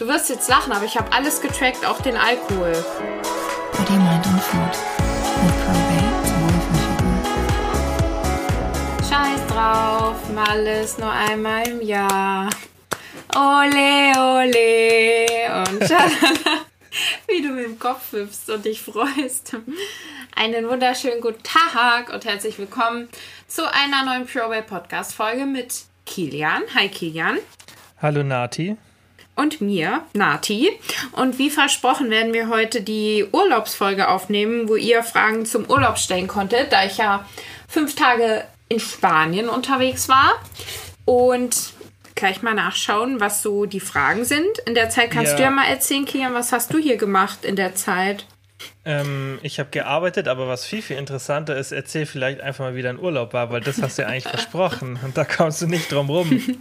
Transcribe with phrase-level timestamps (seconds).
[0.00, 2.72] Du wirst jetzt lachen, aber ich habe alles getrackt, auch den Alkohol.
[3.70, 4.78] Body, Mind und Food
[5.44, 6.00] mit Probate
[9.06, 12.48] Scheiß drauf, mal ist nur einmal im Jahr.
[13.36, 16.64] Ole, ole und schalala.
[17.28, 19.54] Wie du mit dem Kopf hüpfst und dich freust.
[20.34, 23.10] Einen wunderschönen guten Tag und herzlich willkommen
[23.46, 25.74] zu einer neuen PureWay Podcast Folge mit
[26.06, 26.62] Kilian.
[26.74, 27.36] Hi Kilian.
[28.00, 28.78] Hallo Nati
[29.40, 30.70] und mir, Nati.
[31.12, 36.28] Und wie versprochen werden wir heute die Urlaubsfolge aufnehmen, wo ihr Fragen zum Urlaub stellen
[36.28, 37.26] konntet, da ich ja
[37.66, 40.32] fünf Tage in Spanien unterwegs war.
[41.06, 41.72] Und
[42.14, 44.58] gleich mal nachschauen, was so die Fragen sind.
[44.66, 45.36] In der Zeit kannst ja.
[45.36, 48.26] du ja mal erzählen, Kian, was hast du hier gemacht in der Zeit?
[48.84, 52.82] Ähm, ich habe gearbeitet, aber was viel, viel interessanter ist, erzähl vielleicht einfach mal, wie
[52.82, 55.90] dein Urlaub war, weil das hast du ja eigentlich versprochen und da kommst du nicht
[55.92, 56.30] drum rum.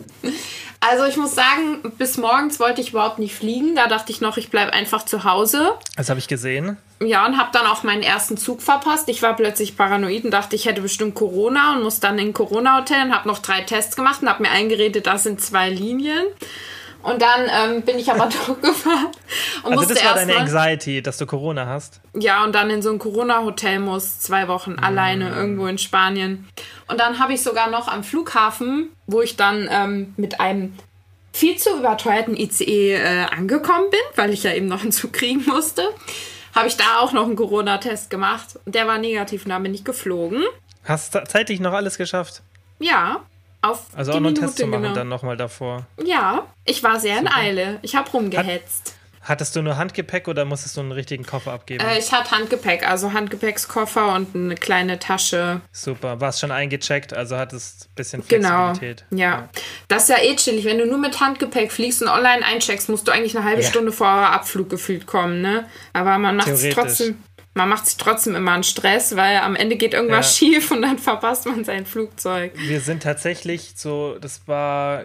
[0.81, 3.75] Also ich muss sagen, bis morgens wollte ich überhaupt nicht fliegen.
[3.75, 5.73] Da dachte ich noch, ich bleibe einfach zu Hause.
[5.97, 6.77] Das habe ich gesehen.
[7.01, 9.09] Ja, und habe dann auch meinen ersten Zug verpasst.
[9.09, 12.33] Ich war plötzlich paranoid und dachte, ich hätte bestimmt Corona und muss dann in ein
[12.33, 16.25] Corona-Hotel und habe noch drei Tests gemacht und habe mir eingeredet, das sind zwei Linien.
[17.01, 19.07] Und dann ähm, bin ich aber doch gefahren.
[19.63, 22.01] Und also das war deine Anxiety, dass du Corona hast?
[22.13, 24.83] Ja, und dann in so ein Corona-Hotel muss, zwei Wochen mm.
[24.83, 26.47] alleine irgendwo in Spanien.
[26.87, 30.73] Und dann habe ich sogar noch am Flughafen, wo ich dann ähm, mit einem
[31.31, 35.45] viel zu überteuerten ICE äh, angekommen bin, weil ich ja eben noch einen Zug kriegen
[35.45, 35.83] musste,
[36.53, 38.59] habe ich da auch noch einen Corona-Test gemacht.
[38.65, 40.43] Der war negativ und da bin ich geflogen.
[40.83, 42.41] Hast du zeitlich noch alles geschafft?
[42.79, 43.23] Ja.
[43.61, 44.95] Auf also auch noch einen Test zu machen genau.
[44.95, 45.85] dann nochmal davor.
[46.03, 47.29] Ja, ich war sehr Super.
[47.29, 47.79] in Eile.
[47.81, 48.93] Ich habe rumgehetzt.
[49.19, 51.83] Hat, hattest du nur Handgepäck oder musstest du einen richtigen Koffer abgeben?
[51.85, 55.59] Äh, ich hatte Handgepäck, also Handgepäckskoffer und eine kleine Tasche.
[55.73, 58.23] Super, warst schon eingecheckt, also hattest ein bisschen.
[58.23, 59.03] Flexibilität.
[59.09, 59.29] Genau, ja.
[59.29, 59.49] ja.
[59.89, 60.63] Das ist ja eh chillig.
[60.63, 63.67] Wenn du nur mit Handgepäck fliegst und online eincheckst, musst du eigentlich eine halbe ja.
[63.67, 65.65] Stunde vor Abflug gefühlt kommen, ne?
[65.91, 67.21] Aber man macht es trotzdem
[67.59, 70.47] man macht sich trotzdem immer einen Stress, weil am Ende geht irgendwas ja.
[70.47, 72.53] schief und dann verpasst man sein Flugzeug.
[72.55, 75.03] Wir sind tatsächlich so, das war,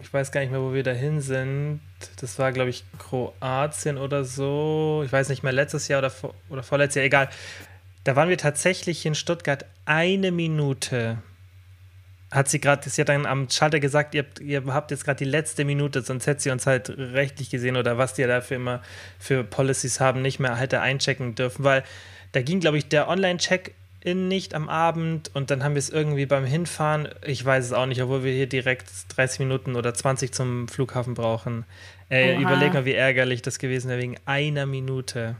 [0.00, 1.80] ich weiß gar nicht mehr, wo wir dahin sind.
[2.20, 5.02] Das war, glaube ich, Kroatien oder so.
[5.04, 7.28] Ich weiß nicht mehr, letztes Jahr oder, vor, oder vorletztes Jahr, egal.
[8.04, 11.18] Da waren wir tatsächlich in Stuttgart eine Minute
[12.30, 15.30] hat sie gerade, sie hat dann am Schalter gesagt, ihr, ihr habt jetzt gerade die
[15.30, 18.82] letzte Minute, sonst hätte sie uns halt rechtlich gesehen oder was die ja dafür immer
[19.18, 21.82] für Policies haben, nicht mehr hätte einchecken dürfen, weil
[22.32, 26.26] da ging, glaube ich, der Online-Check-In nicht am Abend und dann haben wir es irgendwie
[26.26, 30.32] beim Hinfahren, ich weiß es auch nicht, obwohl wir hier direkt 30 Minuten oder 20
[30.32, 31.64] zum Flughafen brauchen.
[32.10, 35.36] Äh, überleg mal, wie ärgerlich das gewesen wäre wegen einer Minute.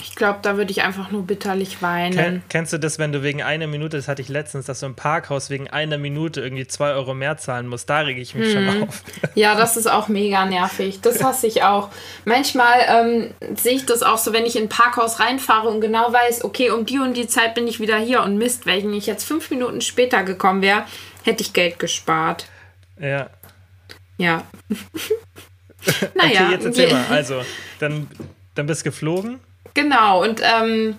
[0.00, 2.16] Ich glaube, da würde ich einfach nur bitterlich weinen.
[2.16, 4.86] Ken, kennst du das, wenn du wegen einer Minute, das hatte ich letztens, dass du
[4.86, 7.88] im Parkhaus wegen einer Minute irgendwie zwei Euro mehr zahlen musst?
[7.88, 8.68] Da rege ich mich hm.
[8.68, 9.02] schon auf.
[9.36, 11.00] Ja, das ist auch mega nervig.
[11.00, 11.90] Das hasse ich auch.
[12.24, 16.12] Manchmal ähm, sehe ich das auch so, wenn ich in ein Parkhaus reinfahre und genau
[16.12, 19.06] weiß, okay, um die und die Zeit bin ich wieder hier und Mist, wenn ich
[19.06, 20.84] jetzt fünf Minuten später gekommen wäre,
[21.22, 22.46] hätte ich Geld gespart.
[23.00, 23.30] Ja.
[24.18, 24.44] Ja.
[26.14, 26.42] naja.
[26.42, 27.06] Okay, jetzt erzähl mal.
[27.08, 27.42] Also,
[27.78, 28.08] dann,
[28.56, 29.40] dann bist du geflogen.
[29.74, 30.96] Genau, und ähm,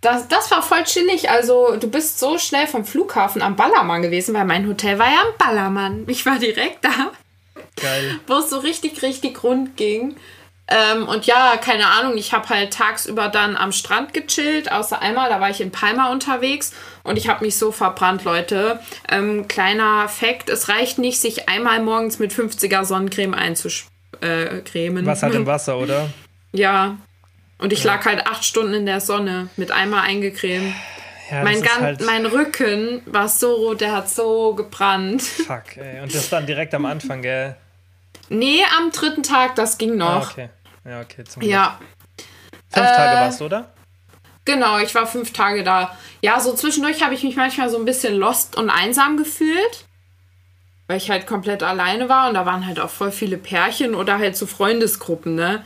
[0.00, 1.30] das, das war voll chillig.
[1.30, 5.22] Also, du bist so schnell vom Flughafen am Ballermann gewesen, weil mein Hotel war ja
[5.22, 6.04] am Ballermann.
[6.06, 7.12] Ich war direkt da.
[7.80, 8.20] Geil.
[8.26, 10.16] Wo es so richtig, richtig rund ging.
[10.70, 15.30] Ähm, und ja, keine Ahnung, ich habe halt tagsüber dann am Strand gechillt, außer einmal,
[15.30, 16.72] da war ich in Palma unterwegs
[17.04, 18.78] und ich habe mich so verbrannt, Leute.
[19.10, 25.04] Ähm, kleiner Fakt, es reicht nicht, sich einmal morgens mit 50er Sonnencreme einzucremen.
[25.04, 26.10] Äh, Was hat im Wasser, oder?
[26.52, 26.98] Ja,
[27.58, 27.94] und ich ja.
[27.94, 30.74] lag halt acht Stunden in der Sonne mit einmal eingecremt.
[31.30, 35.22] Ja, mein, ganz, halt mein Rücken war so rot, der hat so gebrannt.
[35.46, 36.00] Fuck, ey.
[36.00, 37.56] Und das dann direkt am Anfang, gell?
[38.30, 40.28] Nee, am dritten Tag, das ging noch.
[40.28, 40.48] Ah, okay.
[40.84, 41.52] Ja, okay, zum Glück.
[41.52, 41.78] Ja.
[42.70, 43.72] Fünf äh, Tage warst du, oder?
[44.44, 45.96] Genau, ich war fünf Tage da.
[46.22, 49.84] Ja, so zwischendurch habe ich mich manchmal so ein bisschen lost und einsam gefühlt.
[50.86, 54.18] Weil ich halt komplett alleine war und da waren halt auch voll viele Pärchen oder
[54.18, 55.62] halt so Freundesgruppen, ne?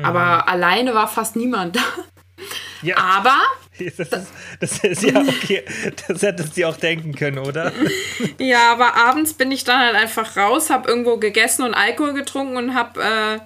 [0.00, 0.04] Mhm.
[0.04, 1.82] Aber alleine war fast niemand da.
[2.82, 2.96] Ja.
[2.96, 3.36] Aber.
[3.80, 4.30] Das ist,
[4.60, 5.64] das ist ja okay.
[6.06, 7.72] Das hättest du auch denken können, oder?
[8.38, 12.58] Ja, aber abends bin ich dann halt einfach raus, hab irgendwo gegessen und Alkohol getrunken
[12.58, 13.38] und hab, äh,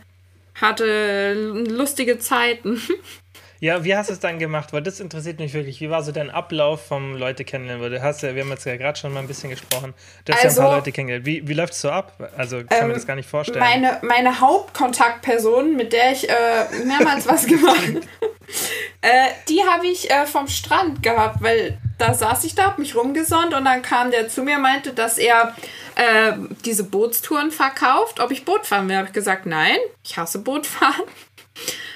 [0.61, 1.35] hatte
[1.69, 2.83] lustige Zeiten.
[3.61, 4.73] Ja, wie hast du es dann gemacht?
[4.73, 5.81] Weil das interessiert mich wirklich.
[5.81, 7.91] Wie war so dein Ablauf vom Leute kennenlernen?
[7.91, 9.95] Du hast ja, wir haben jetzt ja gerade schon mal ein bisschen gesprochen.
[10.25, 11.27] Du hast also, ja ein paar also, Leute kennengelernt.
[11.27, 12.13] Wie, wie läuft es so ab?
[12.37, 13.61] Also kann ähm, mir das gar nicht vorstellen.
[13.61, 16.35] Meine, meine Hauptkontaktperson, mit der ich äh,
[16.85, 18.01] mehrmals was gemacht habe,
[19.01, 22.97] äh, die habe ich äh, vom Strand gehabt, weil da saß ich da, hab mich
[22.97, 25.55] rumgesonnt und dann kam der zu mir, meinte, dass er
[25.95, 26.33] äh,
[26.65, 28.97] diese Bootstouren verkauft, ob ich Boot fahren will.
[28.97, 31.05] Habe ich gesagt, nein, ich hasse Bootfahren.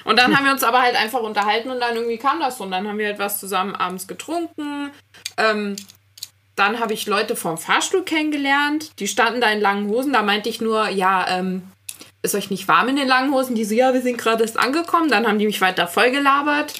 [0.04, 2.64] Und dann haben wir uns aber halt einfach unterhalten und dann irgendwie kam das so.
[2.64, 4.90] Und dann haben wir halt was zusammen abends getrunken.
[5.36, 5.76] Ähm,
[6.56, 8.98] dann habe ich Leute vom Fahrstuhl kennengelernt.
[8.98, 10.12] Die standen da in langen Hosen.
[10.12, 11.62] Da meinte ich nur, ja, ähm,
[12.22, 13.54] ist euch nicht warm in den langen Hosen?
[13.54, 15.08] Die so, ja, wir sind gerade erst angekommen.
[15.08, 16.74] Dann haben die mich weiter vollgelabert.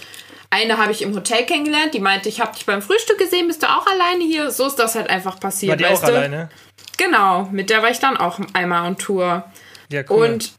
[0.51, 3.63] Eine habe ich im Hotel kennengelernt, die meinte, ich habe dich beim Frühstück gesehen, bist
[3.63, 4.51] du auch alleine hier?
[4.51, 5.73] So ist das halt einfach passiert.
[5.73, 6.07] War die auch du?
[6.07, 6.49] alleine?
[6.97, 9.45] Genau, mit der war ich dann auch einmal on Tour.
[9.91, 10.31] Ja, cool.
[10.31, 10.53] Und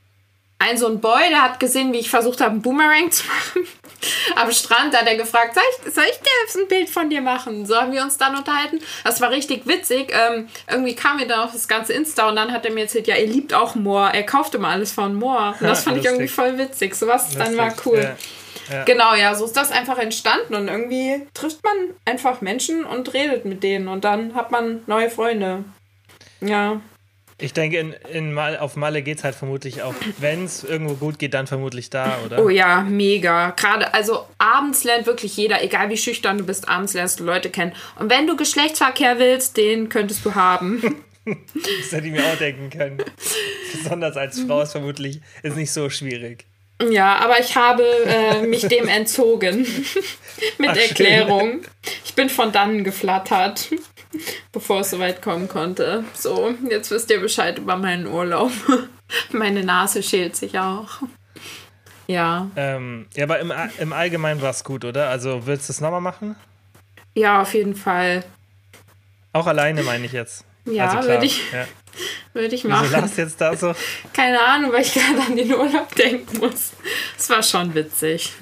[0.59, 3.67] ein so ein Boy, der hat gesehen, wie ich versucht habe, einen Boomerang zu machen.
[4.35, 7.21] Am Strand hat er gefragt, soll ich, soll ich dir jetzt ein Bild von dir
[7.21, 7.65] machen?
[7.65, 8.79] So haben wir uns dann unterhalten.
[9.03, 10.13] Das war richtig witzig.
[10.13, 13.07] Ähm, irgendwie kam mir dann auch das ganze Insta und dann hat er mir erzählt,
[13.07, 14.09] ja, er liebt auch Moor.
[14.13, 15.55] Er kauft immer alles von Moor.
[15.59, 16.95] Und das fand ich irgendwie voll witzig.
[16.95, 17.99] Sowas dann war cool.
[18.01, 18.15] Ja.
[18.69, 18.83] Ja.
[18.83, 21.73] Genau, ja, so ist das einfach entstanden und irgendwie trifft man
[22.05, 25.63] einfach Menschen und redet mit denen und dann hat man neue Freunde.
[26.39, 26.79] Ja.
[27.39, 30.95] Ich denke, in, in Mal, auf Malle geht es halt vermutlich auch, wenn es irgendwo
[30.95, 32.43] gut geht, dann vermutlich da, oder?
[32.43, 33.51] Oh ja, mega.
[33.51, 37.49] Gerade, also abends lernt wirklich jeder, egal wie schüchtern du bist, abends lernst du Leute
[37.49, 37.73] kennen.
[37.97, 40.95] Und wenn du Geschlechtsverkehr willst, den könntest du haben.
[41.53, 43.03] das hätte ich mir auch denken können.
[43.71, 46.45] Besonders als Frau ist vermutlich ist nicht so schwierig.
[46.89, 49.67] Ja, aber ich habe äh, mich dem entzogen.
[50.57, 51.61] Mit Ach, Erklärung.
[52.05, 53.69] Ich bin von dannen geflattert,
[54.51, 56.03] bevor es soweit kommen konnte.
[56.13, 58.51] So, jetzt wisst ihr Bescheid über meinen Urlaub.
[59.31, 61.01] Meine Nase schält sich auch.
[62.07, 62.49] Ja.
[62.55, 65.09] Ähm, ja, aber im, im Allgemeinen war es gut, oder?
[65.09, 66.35] Also willst du es nochmal machen?
[67.15, 68.23] Ja, auf jeden Fall.
[69.33, 70.43] Auch alleine meine ich jetzt.
[70.65, 71.67] Ja, also würde ich, ja.
[72.33, 72.91] würd ich Wieso machen.
[72.91, 73.73] lachst du jetzt da so?
[74.13, 76.71] Keine Ahnung, weil ich gerade an den Urlaub denken muss.
[77.17, 78.33] Es war schon witzig.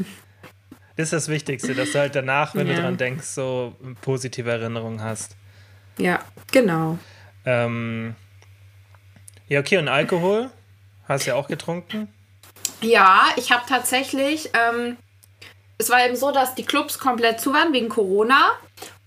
[0.95, 2.75] Das ist das Wichtigste, dass du halt danach, wenn Ja.
[2.75, 5.35] du dran denkst, so positive Erinnerungen hast.
[5.97, 6.19] Ja,
[6.51, 6.97] genau.
[7.45, 8.15] Ähm,
[9.47, 10.49] ja, okay, und Alkohol?
[11.07, 12.13] Hast du ja auch getrunken?
[12.81, 14.49] Ja, ich habe tatsächlich.
[14.53, 14.97] Ähm,
[15.77, 18.51] es war eben so, dass die Clubs komplett zu waren wegen Corona.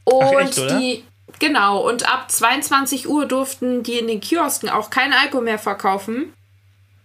[0.04, 0.78] Und Ach, echt, oder?
[0.78, 1.04] die.
[1.38, 6.34] Genau, und ab 22 Uhr durften die in den Kiosken auch kein Alkohol mehr verkaufen.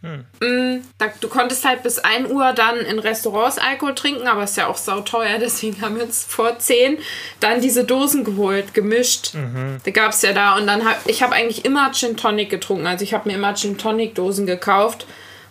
[0.05, 0.77] Hm.
[0.79, 0.83] Mm,
[1.19, 4.77] du konntest halt bis 1 Uhr dann in Restaurants Alkohol trinken, aber ist ja auch
[4.77, 6.97] sauteuer, deswegen haben wir uns vor 10
[7.39, 9.33] dann diese Dosen geholt, gemischt.
[9.33, 9.77] Mhm.
[9.83, 12.85] Da gab es ja da und dann hab ich habe eigentlich immer Gin Tonic getrunken.
[12.87, 15.07] Also ich habe mir immer Gin Tonic Dosen gekauft,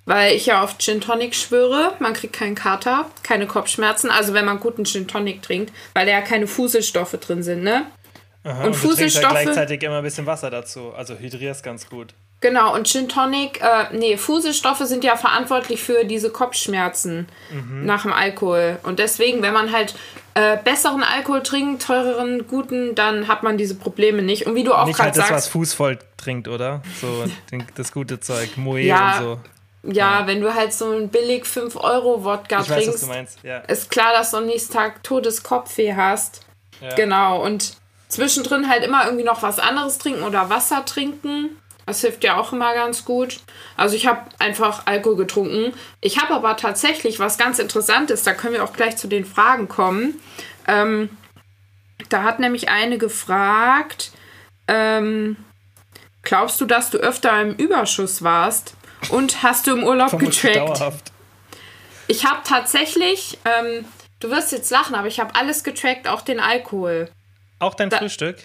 [0.06, 1.95] weil ich ja auf Gin Tonic schwöre.
[1.99, 4.11] Man kriegt keinen Kater, keine Kopfschmerzen.
[4.11, 7.87] Also wenn man guten Gin Tonic trinkt, weil da ja keine Fuselstoffe drin sind, ne?
[8.45, 8.83] Aha, Und du trinkst
[9.17, 10.93] Fuselstoffe- gleichzeitig immer ein bisschen Wasser dazu.
[10.95, 12.12] Also hydrierst ganz gut.
[12.44, 17.87] Genau, und Gin Tonic, äh, nee, Fuselstoffe sind ja verantwortlich für diese Kopfschmerzen Mhm.
[17.87, 18.79] nach dem Alkohol.
[18.82, 19.94] Und deswegen, wenn man halt
[20.35, 24.46] äh, besseren Alkohol trinkt, teureren, guten, dann hat man diese Probleme nicht.
[24.46, 26.82] Und wie du auch Nicht gerade halt das, was sagst, Fußvoll trinkt, oder?
[27.00, 27.25] So
[27.76, 29.25] das gute Zeug, Moe Ja, und
[29.85, 29.91] so.
[29.93, 33.38] ja, wenn du halt so einen billig 5-Euro-Wodka Ich weiß, was trinkst, meinst.
[33.43, 33.58] Ja.
[33.61, 36.43] ist klar, dass du am nächsten Tag Todeskopfweh hast.
[36.82, 36.94] ja.
[36.94, 37.76] Genau, und
[38.08, 41.56] zwischendrin halt immer irgendwie noch was anderes trinken oder Wasser trinken.
[41.86, 43.40] Das hilft ja auch immer ganz gut.
[43.76, 45.75] Also ich habe einfach Alkohol getrunken.
[46.00, 49.69] Ich habe aber tatsächlich was ganz Interessantes, da können wir auch gleich zu den Fragen
[49.69, 50.19] kommen.
[50.66, 51.10] Ähm,
[52.08, 54.12] da hat nämlich eine gefragt,
[54.66, 55.36] ähm,
[56.22, 58.75] glaubst du, dass du öfter im Überschuss warst?
[59.10, 60.81] Und hast du im Urlaub Vermutlich getrackt?
[60.81, 61.12] dauerhaft.
[62.06, 63.84] Ich habe tatsächlich, ähm,
[64.20, 67.10] du wirst jetzt lachen, aber ich habe alles getrackt, auch den Alkohol.
[67.58, 68.38] Auch dein Da- Frühstück?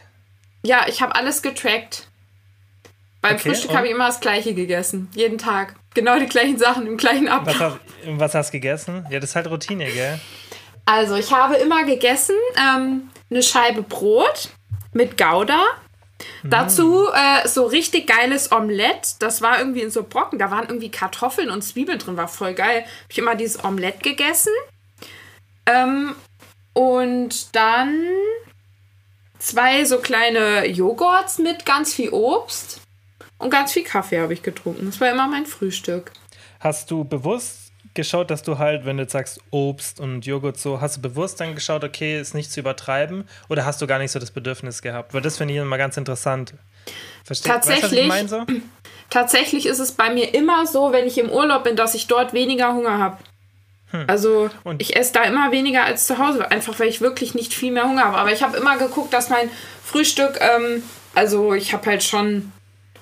[0.63, 2.09] Ja, ich habe alles getrackt.
[3.22, 5.10] Beim Okay, Frühstück habe ich immer das gleiche gegessen.
[5.14, 5.76] Jeden Tag.
[5.94, 7.60] Genau die gleichen Sachen im gleichen Was, Ablauf.
[7.60, 9.06] hast, was hast du gegessen?
[9.10, 10.20] Ja, das ist halt Routine, gell?
[10.86, 14.50] Also, ich habe immer gegessen ähm, eine Scheibe Brot
[14.94, 15.64] mit Gouda.
[16.44, 19.16] Dazu äh, so richtig geiles Omelett.
[19.20, 20.40] Das war irgendwie in so Brocken.
[20.40, 22.18] Da waren irgendwie Kartoffeln und Zwiebeln drin.
[22.18, 22.82] War voll geil.
[22.82, 24.52] Habe ich immer dieses Omelett gegessen.
[25.66, 26.16] Ähm,
[26.74, 28.06] und dann
[29.38, 32.78] zwei so kleine Joghurts mit ganz viel Obst.
[33.39, 34.86] Und ganz viel Kaffee habe ich getrunken.
[34.86, 36.12] Das war immer mein Frühstück.
[36.60, 40.79] Hast du bewusst geschaut, dass du halt, wenn du jetzt sagst Obst und Joghurt so,
[40.81, 43.27] hast du bewusst dann geschaut, okay, ist nicht zu übertreiben?
[43.50, 45.13] Oder hast du gar nicht so das Bedürfnis gehabt?
[45.13, 46.53] Weil das finde ich immer ganz interessant.
[47.24, 48.46] Verstehst Weißt du, was ich Tatsächlich- meine so?
[49.10, 52.34] Tatsächlich ist es bei mir immer so, wenn ich im Urlaub bin, dass ich dort
[52.34, 53.17] weniger Hunger habe.
[54.05, 57.55] Also Und- ich esse da immer weniger als zu Hause, einfach weil ich wirklich nicht
[57.55, 58.17] viel mehr Hunger habe.
[58.17, 59.50] Aber ich habe immer geguckt, dass mein
[59.84, 60.84] Frühstück, ähm,
[61.15, 62.51] also ich habe halt schon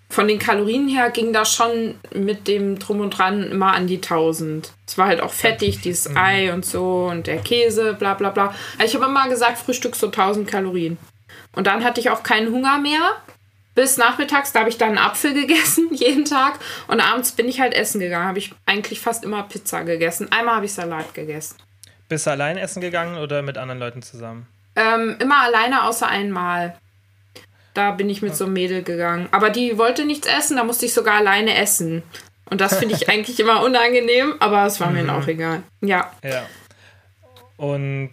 [0.10, 3.98] von den Kalorien her ging das schon mit dem Drum und Dran immer an die
[3.98, 4.72] 1000.
[4.88, 6.18] Es war halt auch fettig, dieses Mhm.
[6.18, 8.56] Ei und so und der Käse, bla bla bla.
[8.78, 10.98] Also ich habe immer gesagt, Frühstück so 1000 Kalorien.
[11.56, 13.02] Und dann hatte ich auch keinen Hunger mehr.
[13.76, 16.60] Bis nachmittags, da habe ich dann einen Apfel gegessen, jeden Tag.
[16.88, 18.28] Und abends bin ich halt essen gegangen.
[18.28, 20.32] Habe ich eigentlich fast immer Pizza gegessen.
[20.32, 21.58] Einmal habe ich Salat gegessen.
[22.10, 24.48] Bist du allein essen gegangen oder mit anderen Leuten zusammen?
[24.76, 26.78] Ähm, immer alleine außer einmal.
[27.78, 29.30] Da bin ich mit so einem Mädel gegangen.
[29.30, 32.02] Aber die wollte nichts essen, da musste ich sogar alleine essen.
[32.50, 35.62] Und das finde ich eigentlich immer unangenehm, aber es war mir dann auch egal.
[35.82, 36.12] Ja.
[36.24, 36.42] Ja.
[37.56, 38.10] Und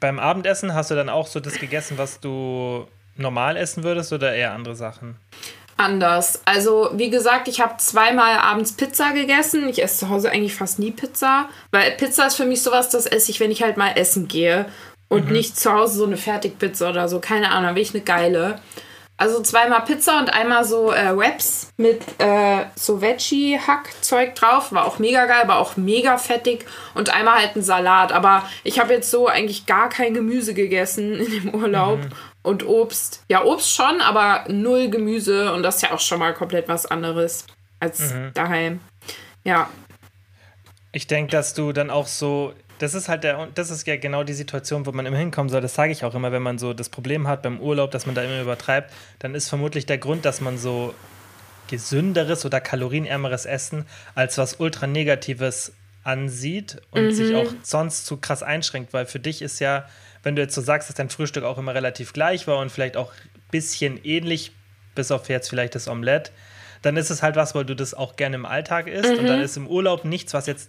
[0.00, 4.34] beim Abendessen hast du dann auch so das gegessen, was du normal essen würdest oder
[4.34, 5.14] eher andere Sachen?
[5.76, 6.42] Anders.
[6.44, 9.68] Also, wie gesagt, ich habe zweimal abends Pizza gegessen.
[9.68, 13.06] Ich esse zu Hause eigentlich fast nie Pizza, weil Pizza ist für mich sowas, das
[13.06, 14.66] esse ich, wenn ich halt mal essen gehe
[15.12, 17.20] und nicht zu Hause so eine Fertigpizza oder so.
[17.20, 18.60] Keine Ahnung, da will ich eine geile.
[19.18, 24.72] Also zweimal Pizza und einmal so äh, Wraps mit äh, so Veggie-Hack-Zeug drauf.
[24.72, 26.64] War auch mega geil, war auch mega fettig.
[26.94, 28.10] Und einmal halt ein Salat.
[28.10, 32.00] Aber ich habe jetzt so eigentlich gar kein Gemüse gegessen in dem Urlaub.
[32.42, 33.22] Und Obst.
[33.28, 35.52] Ja, Obst schon, aber null Gemüse.
[35.52, 37.46] Und das ist ja auch schon mal komplett was anderes
[37.78, 38.80] als daheim.
[39.44, 39.68] Ja.
[40.90, 44.24] Ich denke, dass du dann auch so, das ist halt der, das ist ja genau
[44.24, 45.60] die Situation, wo man immer hinkommen soll.
[45.60, 48.16] Das sage ich auch immer, wenn man so das Problem hat beim Urlaub, dass man
[48.16, 50.92] da immer übertreibt, dann ist vermutlich der Grund, dass man so
[51.68, 53.86] gesünderes oder kalorienärmeres Essen
[54.16, 59.42] als was ultra negatives ansieht und sich auch sonst zu krass einschränkt, weil für dich
[59.42, 59.88] ist ja,
[60.24, 62.96] wenn du jetzt so sagst, dass dein Frühstück auch immer relativ gleich war und vielleicht
[62.96, 64.50] auch ein bisschen ähnlich,
[64.96, 66.32] bis auf jetzt vielleicht das Omelette,
[66.82, 69.40] dann ist es halt was, weil du das auch gerne im Alltag isst und dann
[69.40, 70.68] ist im Urlaub nichts, was jetzt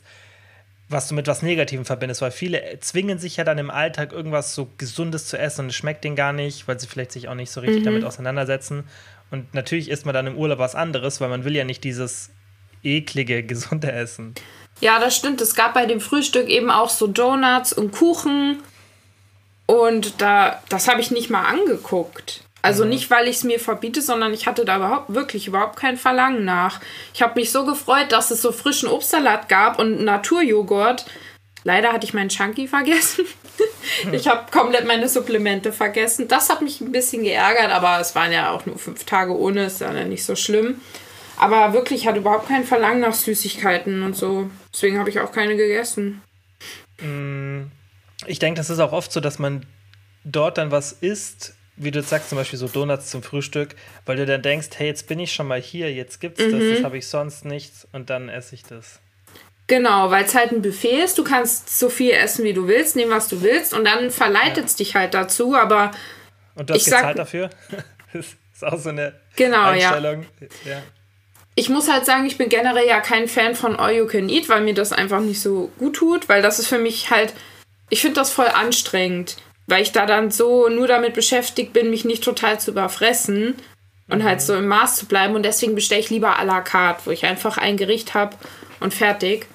[0.90, 4.54] was du mit was Negativem verbindest, weil viele zwingen sich ja dann im Alltag irgendwas
[4.54, 7.36] so Gesundes zu essen und es schmeckt denen gar nicht, weil sie vielleicht sich auch
[7.36, 8.84] nicht so richtig damit auseinandersetzen.
[9.32, 12.30] Und natürlich isst man dann im Urlaub was anderes, weil man will ja nicht dieses
[12.84, 14.36] eklige, gesunde Essen.
[14.80, 15.42] Ja, das stimmt.
[15.42, 18.62] Es gab bei dem Frühstück eben auch so Donuts und Kuchen.
[19.66, 22.43] Und da, das habe ich nicht mal angeguckt.
[22.64, 25.98] Also nicht, weil ich es mir verbiete, sondern ich hatte da überhaupt wirklich überhaupt kein
[25.98, 26.80] Verlangen nach.
[27.14, 31.06] Ich habe mich so gefreut, dass es so frischen Obstsalat gab und Naturjoghurt.
[31.66, 33.26] Leider hatte ich meinen Chunky vergessen.
[34.14, 36.28] Ich habe komplett meine Supplemente vergessen.
[36.30, 39.66] Das hat mich ein bisschen geärgert, aber es waren ja auch nur fünf Tage ohne,
[39.66, 40.82] ist ja nicht so schlimm.
[41.38, 44.50] Aber wirklich, ich hatte überhaupt kein Verlangen nach Süßigkeiten und so.
[44.74, 46.22] Deswegen habe ich auch keine gegessen.
[48.26, 49.66] Ich denke, das ist auch oft so, dass man
[50.24, 53.76] dort dann was isst, wie du jetzt sagst, zum Beispiel so Donuts zum Frühstück,
[54.06, 56.84] weil du dann denkst, hey, jetzt bin ich schon mal hier, jetzt gibt's das, das
[56.84, 59.00] habe ich sonst nicht und dann esse ich das.
[59.68, 61.18] Genau, weil es halt ein Buffet ist.
[61.18, 63.74] Du kannst so viel essen, wie du willst, nehmen, was du willst.
[63.74, 65.56] Und dann verleitet es dich halt dazu.
[65.56, 65.92] Aber
[66.56, 67.50] Und du hast Ich sag- gezahlt dafür?
[68.14, 69.92] das ist auch so eine Genau, ja.
[69.92, 70.26] Einstellung.
[70.66, 70.84] Ja.
[71.56, 74.50] ich muss halt sagen, ich bin generell ja kein Fan von All You Can Eat,
[74.50, 76.28] weil mir das einfach nicht so gut tut.
[76.28, 77.34] Weil das ist für mich halt,
[77.90, 79.38] ich finde das voll anstrengend.
[79.68, 83.56] Weil ich da dann so nur damit beschäftigt bin, mich nicht total zu überfressen.
[84.10, 85.36] Und halt so im Maß zu bleiben.
[85.36, 88.36] Und deswegen bestelle ich lieber à la carte, wo ich einfach ein Gericht habe
[88.80, 89.48] und fertig.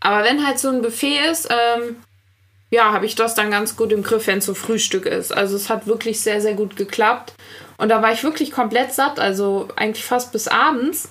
[0.00, 1.96] Aber wenn halt so ein Buffet ist, ähm,
[2.70, 5.32] ja, habe ich das dann ganz gut im Griff, wenn es so Frühstück ist.
[5.32, 7.34] Also es hat wirklich sehr, sehr gut geklappt.
[7.78, 11.08] Und da war ich wirklich komplett satt, also eigentlich fast bis abends.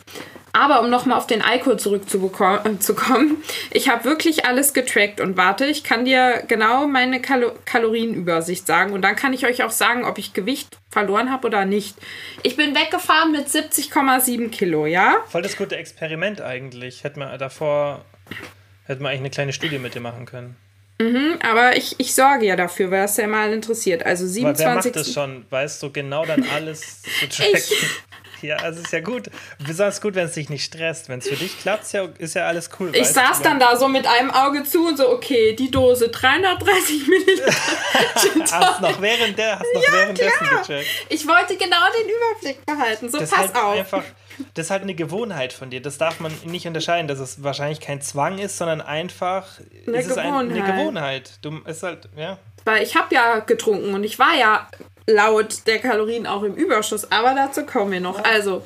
[0.53, 3.37] Aber um nochmal auf den Alkohol zurückzukommen, zu kommen,
[3.71, 8.93] ich habe wirklich alles getrackt und warte, ich kann dir genau meine Kalo Kalorienübersicht sagen
[8.93, 11.95] und dann kann ich euch auch sagen, ob ich Gewicht verloren habe oder nicht.
[12.43, 15.17] Ich bin weggefahren mit 70,7 Kilo, ja?
[15.27, 17.03] Voll das gute Experiment eigentlich.
[17.03, 18.05] Hätten wir davor,
[18.85, 20.55] hätten wir eigentlich eine kleine Studie mit dir machen können.
[21.43, 24.03] Aber ich, ich sorge ja dafür, weil das ja mal interessiert.
[24.03, 24.75] Also Aber wer 27.
[24.75, 25.45] macht das schon?
[25.49, 27.61] Weißt du genau dann alles zu tracken?
[28.41, 29.29] Ja, also ist ja gut.
[29.65, 31.09] Besonders gut, wenn es dich nicht stresst.
[31.09, 32.95] Wenn es für dich klappt, ist ja, ist ja alles cool.
[32.95, 33.43] Ich saß du?
[33.43, 37.51] dann da so mit einem Auge zu und so, okay, die Dose 330 Milliliter.
[38.51, 40.61] Hast noch während der, hast noch währenddessen klar.
[40.61, 40.87] gecheckt.
[41.09, 43.09] Ich wollte genau den Überblick behalten.
[43.09, 43.77] So, Das pass halt auf.
[43.77, 44.03] einfach,
[44.53, 45.81] das ist halt eine Gewohnheit von dir.
[45.81, 49.45] Das darf man nicht unterscheiden, dass es wahrscheinlich kein Zwang ist, sondern einfach
[49.85, 50.75] Eine ist es ein, eine Gewohnheit.
[50.77, 51.31] Gewohnheit.
[51.41, 52.37] Du ist halt, ja.
[52.65, 54.67] Weil ich habe ja getrunken und ich war ja
[55.07, 57.11] laut der Kalorien auch im Überschuss.
[57.11, 58.23] Aber dazu kommen wir noch.
[58.23, 58.63] Also,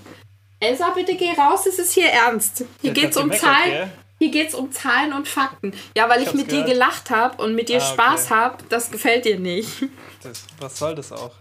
[0.60, 2.66] Elsa, bitte geh raus, es ist hier ernst.
[2.82, 3.72] Hier geht's um Zahlen.
[3.72, 3.92] gell?
[4.20, 5.74] Hier geht's um Zahlen und Fakten.
[5.96, 6.70] Ja, weil ich, hab's mit dir gehört.
[6.70, 7.94] gelacht habe und mit dir Ah, okay.
[7.94, 9.70] Spaß habe, das gefällt dir nicht.
[10.22, 11.32] Das, was soll das auch?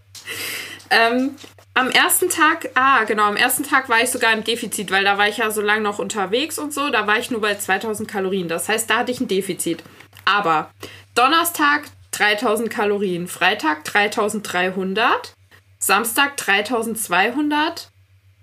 [0.89, 1.37] Ähm,
[1.75, 5.19] am ersten Tag, ah, genau, am ersten Tag war ich sogar im Defizit, weil da
[5.19, 6.89] war ich ja so lange noch unterwegs und so.
[6.89, 8.49] Da war ich nur bei 2000 Kalorien.
[8.49, 9.85] Das heißt, da hatte ich ein Defizit.
[10.25, 10.71] Aber
[11.15, 11.83] Donnerstag
[12.21, 15.35] 3000 Kalorien, Freitag 3300,
[15.79, 17.91] Samstag 3200,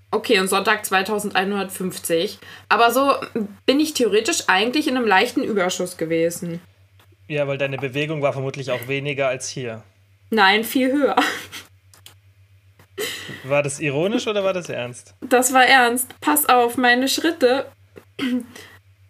[0.09, 2.39] Okay, und Sonntag 2150.
[2.69, 3.15] Aber so
[3.65, 6.61] bin ich theoretisch eigentlich in einem leichten Überschuss gewesen.
[7.27, 9.83] Ja, weil deine Bewegung war vermutlich auch weniger als hier.
[10.29, 11.17] Nein, viel höher.
[13.43, 15.13] War das ironisch oder war das ernst?
[15.21, 16.19] Das war ernst.
[16.21, 17.69] Pass auf, meine Schritte.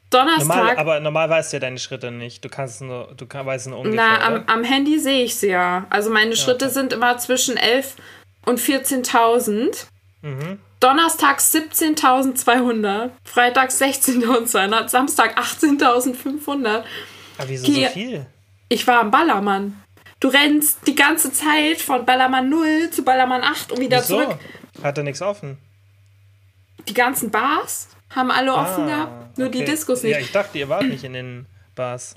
[0.10, 0.48] Donnerstag.
[0.48, 2.44] Normal, aber normal weißt du ja deine Schritte nicht.
[2.44, 4.20] Du kannst nur, du kann, weißt nur ungefähr.
[4.20, 5.86] Na, am, am Handy sehe ich sie ja.
[5.90, 6.74] Also meine Schritte okay.
[6.74, 7.96] sind immer zwischen 11
[8.46, 9.88] und 14.000.
[10.80, 16.84] Donnerstag 17.200, Freitag 16.200, Samstag 18.500.
[17.38, 18.26] Aber wieso Hier- so viel?
[18.70, 19.82] Ich war am Ballermann.
[20.20, 24.22] Du rennst die ganze Zeit von Ballermann 0 zu Ballermann 8 und wieder Wieso?
[24.22, 24.40] zurück.
[24.84, 25.58] Hat er nichts offen?
[26.88, 29.72] Die ganzen Bars haben alle offen gehabt, nur die Ah, okay.
[29.72, 30.14] Diskos nicht.
[30.14, 31.46] Ja, ich dachte, ihr wart nicht in den
[31.76, 32.14] Bars.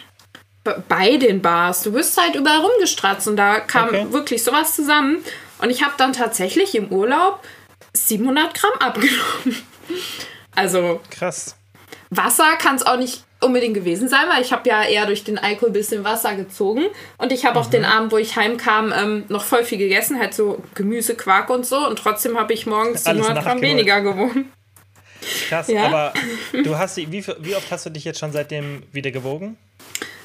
[0.88, 1.82] Bei den Bars.
[1.82, 4.06] Du bist halt überall rumgestratzt und da kam Okay.
[4.10, 5.24] wirklich sowas zusammen.
[5.58, 7.40] Und ich habe dann tatsächlich im Urlaub
[7.94, 9.56] 700 Gramm abgenommen.
[10.54, 11.56] Also Krass.
[12.10, 15.38] Wasser kann es auch nicht unbedingt gewesen sein, weil ich habe ja eher durch den
[15.38, 16.86] Alkohol ein bisschen Wasser gezogen.
[17.18, 17.70] Und ich habe auch Mhm.
[17.70, 21.64] den Abend, wo ich heimkam, ähm, noch voll viel gegessen, halt so Gemüse, Quark und
[21.64, 21.86] so.
[21.86, 24.52] Und trotzdem habe ich morgens Alles 700 Gramm weniger gewogen.
[25.48, 25.86] Krass, Ja.
[25.86, 26.12] aber
[26.64, 29.56] du hast wie, wie oft hast du dich jetzt schon seitdem wieder gewogen?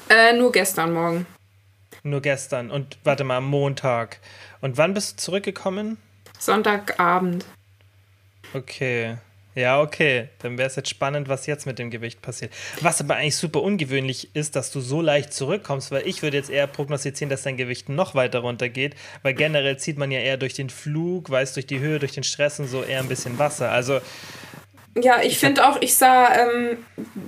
[0.08, 1.26] Äh, nur gestern Morgen.
[2.02, 2.70] Nur gestern.
[2.70, 4.20] Und warte mal, am Montag.
[4.60, 5.98] Und wann bist du zurückgekommen?
[6.38, 7.44] Sonntagabend.
[8.54, 9.16] Okay.
[9.56, 10.28] Ja, okay.
[10.40, 12.52] Dann wäre es jetzt spannend, was jetzt mit dem Gewicht passiert.
[12.82, 16.50] Was aber eigentlich super ungewöhnlich ist, dass du so leicht zurückkommst, weil ich würde jetzt
[16.50, 20.52] eher prognostizieren, dass dein Gewicht noch weiter runtergeht, weil generell zieht man ja eher durch
[20.52, 23.70] den Flug, weiß durch die Höhe, durch den Stress und so eher ein bisschen Wasser.
[23.70, 24.00] Also
[25.00, 26.78] Ja, ich finde auch, ich sah ähm,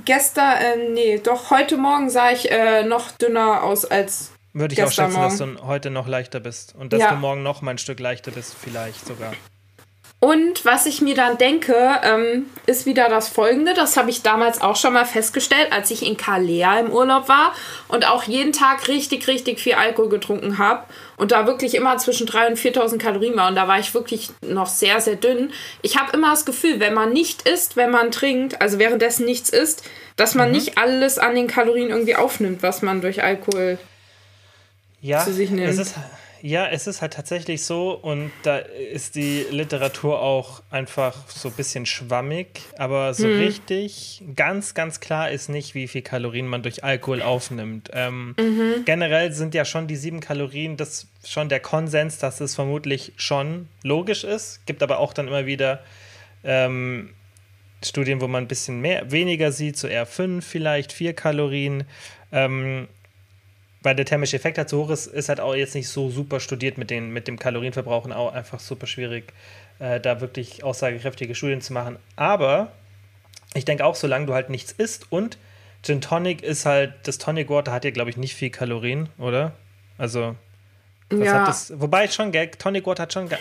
[0.04, 4.32] gestern, äh, nee, doch heute Morgen sah ich äh, noch dünner aus als.
[4.54, 7.10] würde ich auch schätzen, dass du heute noch leichter bist und dass Ja.
[7.10, 9.32] du morgen noch mal ein Stück leichter bist, vielleicht sogar.
[10.20, 13.72] Und was ich mir dann denke, ähm, ist wieder das folgende.
[13.74, 17.54] Das habe ich damals auch schon mal festgestellt, als ich in Kalea im Urlaub war
[17.86, 20.82] und auch jeden Tag richtig, richtig viel Alkohol getrunken habe
[21.18, 24.30] und da wirklich immer zwischen 3.000 und 4.000 Kalorien war und da war ich wirklich
[24.40, 25.52] noch sehr, sehr dünn.
[25.82, 29.50] Ich habe immer das Gefühl, wenn man nicht isst, wenn man trinkt, also währenddessen nichts
[29.50, 29.84] isst,
[30.16, 33.78] dass man nicht alles an den Kalorien irgendwie aufnimmt, was man durch Alkohol
[35.00, 35.68] Ja, zu sich nimmt.
[35.68, 35.94] es ist,
[36.42, 41.54] ja, es ist halt tatsächlich so und da ist die Literatur auch einfach so ein
[41.54, 43.36] bisschen schwammig, aber so Hm.
[43.36, 47.90] richtig ganz, ganz klar ist nicht, wie viel Kalorien man durch Alkohol aufnimmt.
[47.92, 48.84] Ähm, Mhm.
[48.84, 53.68] Generell sind ja schon die sieben Kalorien, das schon der Konsens, dass es vermutlich schon
[53.82, 55.82] logisch ist, gibt aber auch dann immer wieder
[56.44, 57.10] ähm,
[57.84, 61.84] Studien, wo man ein bisschen mehr, weniger sieht, so eher fünf vielleicht, vier Kalorien.
[62.32, 62.88] Ähm,
[63.88, 66.40] weil der thermische Effekt halt so hoch ist, ist halt auch jetzt nicht so super
[66.40, 69.32] studiert mit, den, mit dem Kalorienverbrauch und auch einfach super schwierig,
[69.78, 71.96] äh, da wirklich aussagekräftige Studien zu machen.
[72.14, 72.70] Aber
[73.54, 75.38] ich denke auch, solange du halt nichts isst und
[75.82, 79.52] Gin Tonic ist halt, das Tonic Water hat ja, glaube ich, nicht viel Kalorien, oder?
[79.96, 80.34] Also,
[81.08, 81.32] was Ja.
[81.32, 81.72] hat das?
[81.80, 83.38] Wobei schon, gell, Tonic Water hat schon, ge-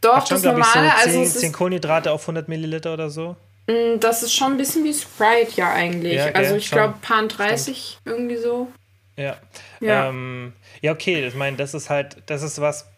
[0.00, 2.22] Doch, hat schon das glaube ich, so normale, 10, also es 10 ist, Kohlenhydrate auf
[2.22, 3.34] 100 Milliliter oder so.
[3.66, 6.12] mh, das ist schon ein bisschen wie Sprite ja eigentlich.
[6.12, 8.68] Ja, gell, also ich glaube, Pan 30 irgendwie so.
[9.16, 9.36] Ja.
[9.80, 10.08] Ja.
[10.08, 12.88] Ähm, ja, okay, ich meine, das ist halt, das ist was,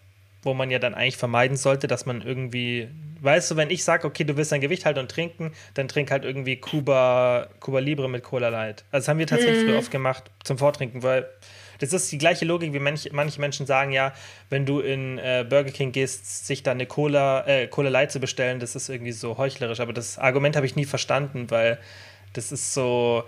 [0.43, 2.89] wo man ja dann eigentlich vermeiden sollte, dass man irgendwie,
[3.21, 6.11] weißt du, wenn ich sage, okay, du willst dein Gewicht halten und trinken, dann trink
[6.11, 8.85] halt irgendwie Cuba, Cuba Libre mit Cola Light.
[8.93, 9.65] Also das haben wir tatsächlich Mhm.
[9.65, 11.29] früher oft gemacht zum Vortrinken, weil
[11.79, 14.15] das ist die gleiche Logik, wie manche, manche Menschen sagen, ja,
[14.49, 18.19] wenn du in äh, Burger King gehst, sich da eine Cola, äh, Cola Light zu
[18.21, 19.81] bestellen, das ist irgendwie so heuchlerisch.
[19.81, 21.79] Aber das Argument habe ich nie verstanden, weil
[22.33, 23.25] das ist so,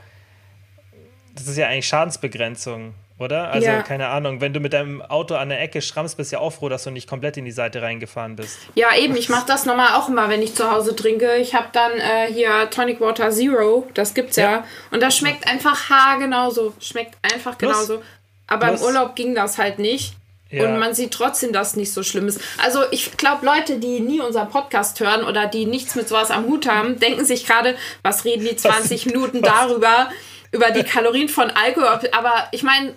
[1.39, 3.51] das ist ja eigentlich Schadensbegrenzung, oder?
[3.51, 3.83] Also, Ja.
[3.83, 6.51] keine Ahnung, wenn du mit deinem Auto an der Ecke schrammst, bist du ja auch
[6.51, 8.59] froh, dass du nicht komplett in die Seite reingefahren bist.
[8.75, 11.37] Ja, eben, ich mache das normal auch immer, wenn ich zu Hause trinke.
[11.37, 14.51] Ich habe dann äh, hier Tonic Water Zero, das gibt's ja.
[14.51, 14.65] Ja.
[14.91, 16.75] Und das schmeckt einfach haargenauso.
[16.81, 18.03] Schmeckt einfach Plus- genauso.
[18.47, 20.15] Aber plus- im Urlaub ging das halt nicht.
[20.51, 20.65] Ja.
[20.65, 22.41] Und man sieht trotzdem, dass es nicht so schlimm ist.
[22.65, 26.47] Also ich glaube, Leute, die nie unseren Podcast hören oder die nichts mit sowas am
[26.47, 30.09] Hut haben, denken sich gerade, was reden die 20 Minuten darüber,
[30.53, 32.01] über die Kalorien von Alkohol.
[32.13, 32.95] Aber ich meine,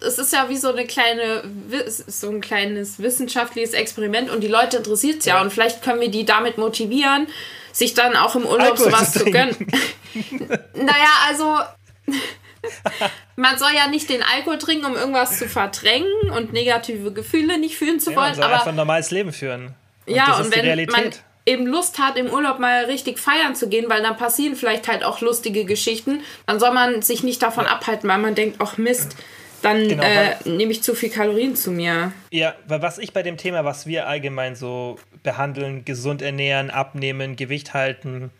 [0.00, 1.42] es ist ja wie so eine kleine,
[1.88, 5.36] so ein kleines wissenschaftliches Experiment und die Leute interessiert es ja.
[5.36, 5.42] Ja.
[5.42, 7.26] und vielleicht können wir die damit motivieren,
[7.72, 9.56] sich dann auch im Urlaub Alkohol sowas zu zu gönnen.
[10.74, 11.58] naja, also
[13.36, 17.76] man soll ja nicht den Alkohol trinken, um irgendwas zu verdrängen und negative Gefühle nicht
[17.76, 19.74] fühlen zu Ja, wollen, man soll einfach aber ein normales Leben führen.
[20.06, 21.22] Und ja, das und ist die wenn man Realität.
[21.50, 25.04] Eben Lust hat, im Urlaub mal richtig feiern zu gehen, weil dann passieren vielleicht halt
[25.04, 29.16] auch lustige Geschichten, dann soll man sich nicht davon abhalten, weil man denkt, ach Mist,
[29.62, 32.12] dann Genau, äh, nehme ich zu viel Kalorien zu mir.
[32.30, 37.36] Ja, weil was ich bei dem Thema, was wir allgemein so behandeln, gesund ernähren, abnehmen,
[37.36, 38.30] Gewicht halten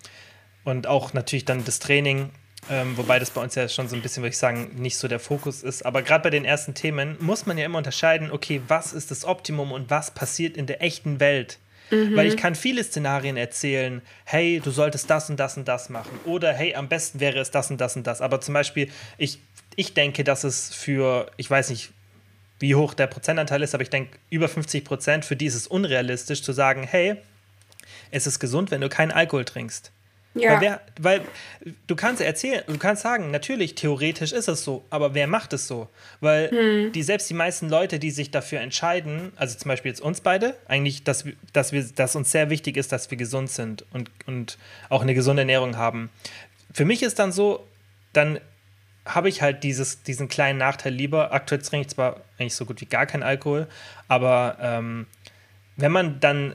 [0.65, 2.31] und auch natürlich dann das Training,
[2.71, 5.09] ähm, wobei das bei uns ja schon so ein bisschen, würde ich sagen, nicht so
[5.09, 5.85] der Fokus ist.
[5.85, 9.25] Aber gerade bei den ersten Themen muss man ja immer unterscheiden, okay, was ist das
[9.25, 11.59] Optimum und was passiert in der echten Welt?
[11.91, 12.17] Mhm.
[12.17, 16.19] Weil ich kann viele Szenarien erzählen, hey, du solltest das und das und das machen.
[16.25, 18.21] Oder hey, am besten wäre es das und das und das.
[18.21, 19.41] Aber zum Beispiel, ich,
[19.77, 21.91] ich denke, dass es für, ich weiß nicht,
[22.59, 25.67] wie hoch der Prozentanteil ist, aber ich denke, über 50 Prozent, für die ist es
[25.67, 27.17] unrealistisch zu sagen, hey,
[28.11, 29.93] es ist gesund, wenn du keinen Alkohol trinkst.
[30.35, 30.53] Ja.
[30.53, 31.21] Weil, wer, weil
[31.89, 35.67] du kannst erzählen, du kannst sagen, natürlich, theoretisch ist es so, aber wer macht es
[35.67, 35.89] so?
[36.21, 36.93] Weil hm.
[36.93, 40.57] die, selbst die meisten Leute, die sich dafür entscheiden, also zum Beispiel jetzt uns beide,
[40.69, 44.57] eigentlich, dass, dass, wir, dass uns sehr wichtig ist, dass wir gesund sind und, und
[44.89, 46.11] auch eine gesunde Ernährung haben.
[46.73, 47.67] Für mich ist dann so,
[48.13, 48.39] dann
[49.05, 51.33] habe ich halt dieses, diesen kleinen Nachteil lieber.
[51.33, 53.67] Aktuell trinke ich zwar eigentlich so gut wie gar keinen Alkohol,
[54.07, 55.07] aber ähm,
[55.77, 56.55] wenn man dann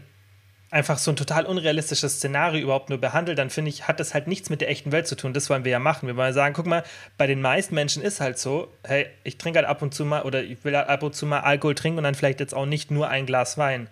[0.75, 4.27] einfach so ein total unrealistisches Szenario überhaupt nur behandelt, dann finde ich, hat das halt
[4.27, 5.33] nichts mit der echten Welt zu tun.
[5.33, 6.05] Das wollen wir ja machen.
[6.05, 6.83] Wir wollen sagen, guck mal,
[7.17, 10.23] bei den meisten Menschen ist halt so, hey, ich trinke halt ab und zu mal
[10.23, 12.65] oder ich will halt ab und zu mal Alkohol trinken und dann vielleicht jetzt auch
[12.65, 13.87] nicht nur ein Glas Wein.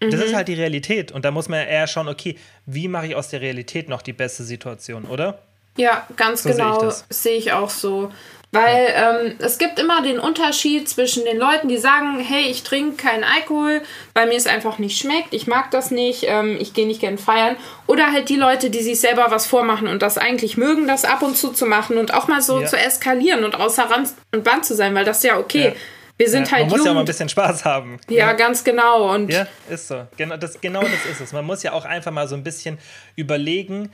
[0.00, 0.10] Mhm.
[0.10, 0.36] Das ist mhm.
[0.36, 1.12] halt die Realität.
[1.12, 4.00] Und da muss man ja eher schauen, okay, wie mache ich aus der Realität noch
[4.00, 5.40] die beste Situation, oder?
[5.76, 6.90] Ja, ganz so genau.
[7.10, 8.10] Sehe ich auch so.
[8.56, 12.96] Weil ähm, es gibt immer den Unterschied zwischen den Leuten, die sagen, hey, ich trinke
[12.96, 13.82] keinen Alkohol,
[14.14, 17.18] weil mir es einfach nicht schmeckt, ich mag das nicht, ähm, ich gehe nicht gern
[17.18, 17.56] feiern.
[17.86, 21.22] Oder halt die Leute, die sich selber was vormachen und das eigentlich mögen, das ab
[21.22, 22.66] und zu zu machen und auch mal so ja.
[22.66, 25.66] zu eskalieren und außer Rand und Band zu sein, weil das ist ja okay.
[25.66, 25.72] Ja.
[26.18, 26.86] Wir sind ja, halt Man muss jung.
[26.86, 27.98] ja auch mal ein bisschen Spaß haben.
[28.08, 29.14] Ja, ja, ganz genau.
[29.14, 30.06] Und ja, ist so.
[30.16, 31.32] Genau das, genau das ist es.
[31.32, 32.78] Man muss ja auch einfach mal so ein bisschen
[33.16, 33.90] überlegen,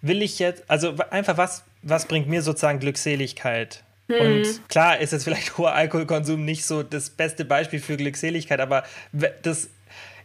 [0.00, 3.84] will ich jetzt, also einfach was, was bringt mir sozusagen Glückseligkeit?
[4.08, 4.20] Hm.
[4.20, 8.84] Und klar ist jetzt vielleicht hoher Alkoholkonsum nicht so das beste Beispiel für Glückseligkeit, aber
[9.42, 9.68] das,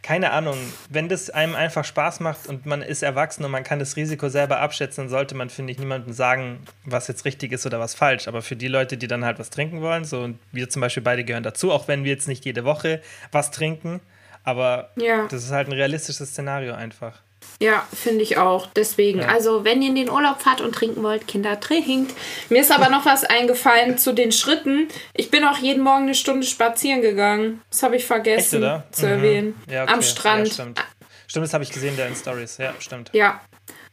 [0.02, 0.58] keine Ahnung,
[0.90, 4.30] wenn das einem einfach Spaß macht und man ist erwachsen und man kann das Risiko
[4.30, 7.96] selber abschätzen, dann sollte man, finde ich, niemandem sagen, was jetzt richtig ist oder was
[7.96, 8.28] falsch.
[8.28, 11.04] Aber für die Leute, die dann halt was trinken wollen, so und wir zum Beispiel
[11.04, 14.02] beide gehören dazu, auch wenn wir jetzt nicht jede Woche was trinken,
[14.44, 15.28] aber ja.
[15.28, 17.22] das ist halt ein realistisches Szenario einfach.
[17.64, 18.68] Ja, finde ich auch.
[18.76, 19.30] Deswegen, ja.
[19.30, 22.14] also wenn ihr in den Urlaub fahrt und trinken wollt, Kinder, trinkt.
[22.50, 24.90] Mir ist aber noch was eingefallen zu den Schritten.
[25.14, 27.62] Ich bin auch jeden Morgen eine Stunde spazieren gegangen.
[27.70, 29.12] Das habe ich vergessen Echt, zu mhm.
[29.14, 29.62] erwähnen.
[29.72, 29.94] Ja, okay.
[29.94, 30.48] Am Strand.
[30.50, 30.86] Ja, stimmt.
[31.26, 32.58] stimmt, das habe ich gesehen da in Stories.
[32.58, 33.12] Ja, stimmt.
[33.14, 33.40] Ja.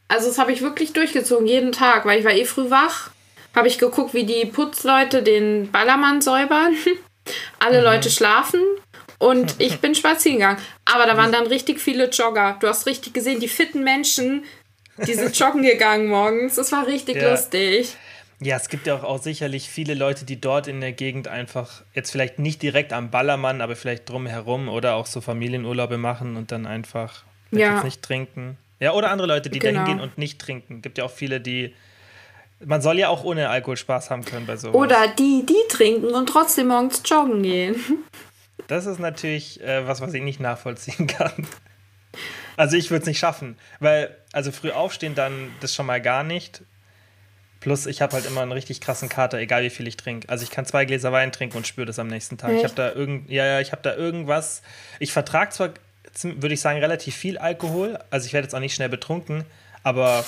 [0.08, 3.10] Also das habe ich wirklich durchgezogen, jeden Tag, weil ich war eh früh wach.
[3.54, 6.74] Habe ich geguckt, wie die Putzleute den Ballermann säubern.
[7.60, 7.84] Alle mhm.
[7.84, 8.62] Leute schlafen
[9.20, 10.58] und ich bin spazieren gegangen.
[10.84, 12.56] Aber da waren dann richtig viele Jogger.
[12.58, 14.44] Du hast richtig gesehen, die fitten Menschen,
[15.06, 16.56] die sind joggen gegangen morgens.
[16.56, 17.30] Das war richtig ja.
[17.30, 17.96] lustig.
[18.42, 21.82] Ja, es gibt ja auch, auch, sicherlich viele Leute, die dort in der Gegend einfach
[21.94, 26.50] jetzt vielleicht nicht direkt am Ballermann, aber vielleicht drumherum oder auch so Familienurlaube machen und
[26.50, 27.84] dann einfach ja.
[27.84, 28.56] nicht trinken.
[28.78, 29.80] Ja, oder andere Leute, die genau.
[29.80, 30.80] dahin gehen und nicht trinken.
[30.80, 31.74] Gibt ja auch viele, die.
[32.64, 34.74] Man soll ja auch ohne Alkohol Spaß haben können bei sowas.
[34.74, 37.76] Oder die, die trinken und trotzdem morgens joggen gehen.
[38.70, 41.46] Das ist natürlich äh, was, was ich nicht nachvollziehen kann.
[42.56, 46.22] Also ich würde es nicht schaffen, weil also früh aufstehen dann das schon mal gar
[46.22, 46.62] nicht.
[47.58, 50.28] Plus ich habe halt immer einen richtig krassen Kater, egal wie viel ich trinke.
[50.28, 52.50] Also ich kann zwei Gläser Wein trinken und spüre das am nächsten Tag.
[52.50, 52.58] Echt?
[52.58, 54.62] Ich habe da irgend ja ja, ich habe da irgendwas.
[55.00, 55.70] Ich vertrage zwar
[56.22, 59.44] würde ich sagen relativ viel Alkohol, also ich werde jetzt auch nicht schnell betrunken,
[59.82, 60.24] aber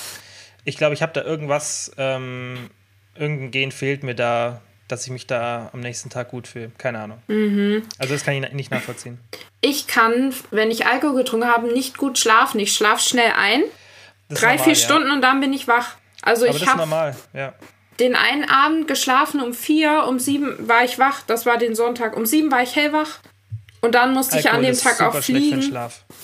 [0.64, 2.70] ich glaube, ich habe da irgendwas ähm,
[3.14, 4.60] irgendein Gen fehlt mir da
[4.92, 6.70] dass ich mich da am nächsten Tag gut fühle.
[6.76, 7.22] Keine Ahnung.
[7.26, 7.82] Mhm.
[7.98, 9.18] Also das kann ich nicht nachvollziehen.
[9.62, 12.60] Ich kann, wenn ich Alkohol getrunken habe, nicht gut schlafen.
[12.60, 13.62] Ich schlafe schnell ein.
[14.28, 14.78] Drei, normal, vier ja.
[14.78, 15.96] Stunden und dann bin ich wach.
[16.20, 17.54] Also Aber ich habe ja.
[18.00, 21.22] den einen Abend geschlafen um vier, um sieben war ich wach.
[21.26, 22.14] Das war den Sonntag.
[22.16, 23.18] Um sieben war ich hellwach.
[23.80, 25.76] Und dann musste Alkohol ich an dem Tag auch fliegen.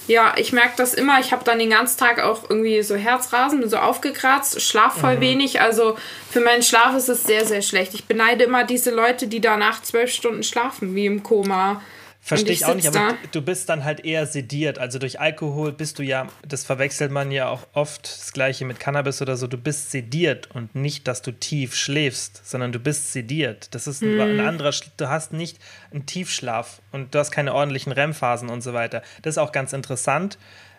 [0.08, 1.20] Ja, ich merke das immer.
[1.20, 5.20] Ich habe dann den ganzen Tag auch irgendwie so Herzrasen, so aufgekratzt, schlaf voll mhm.
[5.20, 5.60] wenig.
[5.60, 5.96] Also
[6.30, 7.92] für meinen Schlaf ist es sehr, sehr schlecht.
[7.92, 11.82] Ich beneide immer diese Leute, die danach zwölf Stunden schlafen, wie im Koma.
[12.28, 14.78] Verstehe ich auch nicht, aber du bist dann halt eher sediert.
[14.78, 18.78] Also durch Alkohol bist du ja, das verwechselt man ja auch oft, das gleiche mit
[18.78, 23.12] Cannabis oder so, du bist sediert und nicht, dass du tief schläfst, sondern du bist
[23.12, 23.74] sediert.
[23.74, 25.58] Das ist ein, ein anderer, du hast nicht
[25.90, 29.02] einen Tiefschlaf und du hast keine ordentlichen REM-Phasen und so weiter.
[29.22, 30.38] Das ist auch ganz interessant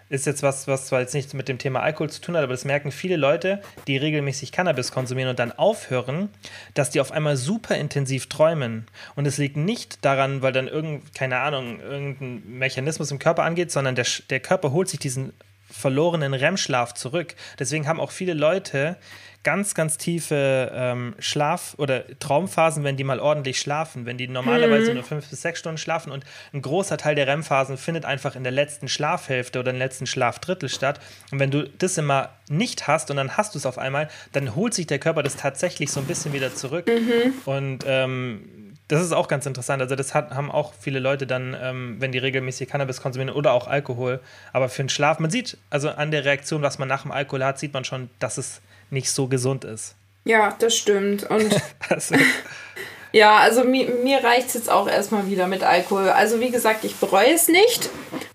[0.10, 2.54] ist jetzt was, was zwar jetzt nichts mit dem Thema Alkohol zu tun hat, aber
[2.54, 6.30] das merken viele Leute, die regelmäßig Cannabis konsumieren und dann aufhören,
[6.74, 8.88] dass die auf einmal super intensiv träumen.
[9.16, 13.72] Und es liegt nicht daran, weil dann irgend, keine Ahnung, irgendein Mechanismus im Körper angeht,
[13.72, 15.34] sondern der, der Körper holt sich diesen
[15.72, 17.36] verlorenen REM-Schlaf zurück.
[17.60, 18.98] Deswegen haben auch viele Leute
[19.44, 24.90] ganz, ganz tiefe ähm, Schlaf- oder Traumphasen, wenn die mal ordentlich schlafen, wenn die normalerweise
[24.90, 24.96] mhm.
[24.96, 28.44] nur fünf bis sechs Stunden schlafen und ein großer Teil der REM-Phasen findet einfach in
[28.44, 31.00] der letzten Schlafhälfte oder im letzten Schlafdrittel statt.
[31.32, 34.56] Und wenn du das immer nicht hast und dann hast du es auf einmal, dann
[34.56, 36.88] holt sich der Körper das tatsächlich so ein bisschen wieder zurück.
[36.88, 37.34] Mhm.
[37.46, 38.59] Und ähm,
[38.90, 39.82] das ist auch ganz interessant.
[39.82, 43.54] Also, das hat, haben auch viele Leute dann, ähm, wenn die regelmäßig Cannabis konsumieren oder
[43.54, 44.20] auch Alkohol.
[44.52, 47.46] Aber für den Schlaf, man sieht, also an der Reaktion, was man nach dem Alkohol
[47.46, 49.96] hat, sieht man schon, dass es nicht so gesund ist.
[50.26, 51.24] Ja, das stimmt.
[51.24, 51.56] Und
[51.88, 52.16] also.
[53.12, 56.10] ja, also mir, mir reicht es jetzt auch erstmal wieder mit Alkohol.
[56.10, 57.90] Also, wie gesagt, ich bereue es nicht.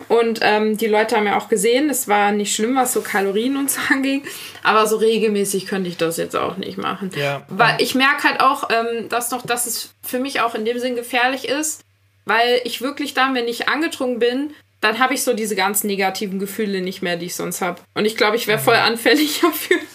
[0.08, 3.56] Und ähm, die Leute haben ja auch gesehen, es war nicht schlimm, was so Kalorien
[3.56, 4.22] und so anging.
[4.62, 7.10] Aber so regelmäßig könnte ich das jetzt auch nicht machen.
[7.16, 7.42] Ja.
[7.48, 10.78] Weil ich merke halt auch, ähm, dass noch, dass es für mich auch in dem
[10.78, 11.82] Sinn gefährlich ist,
[12.24, 16.38] weil ich wirklich dann, wenn ich angetrunken bin, dann habe ich so diese ganzen negativen
[16.38, 17.80] Gefühle nicht mehr, die ich sonst habe.
[17.94, 19.78] Und ich glaube, ich wäre voll anfällig dafür.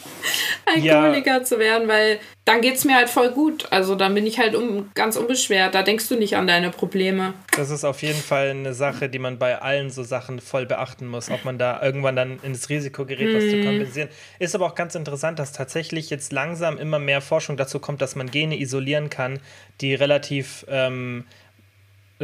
[0.65, 1.43] Alkoholiker ja.
[1.43, 3.67] zu werden, weil dann geht es mir halt voll gut.
[3.71, 5.75] Also dann bin ich halt um, ganz unbeschwert.
[5.75, 7.33] Da denkst du nicht an deine Probleme.
[7.55, 11.05] Das ist auf jeden Fall eine Sache, die man bei allen so Sachen voll beachten
[11.07, 13.49] muss, ob man da irgendwann dann ins Risiko gerät, was hm.
[13.49, 13.65] zu mhm.
[13.65, 14.09] kompensieren.
[14.39, 18.15] Ist aber auch ganz interessant, dass tatsächlich jetzt langsam immer mehr Forschung dazu kommt, dass
[18.15, 19.39] man Gene isolieren kann,
[19.81, 21.25] die relativ ähm,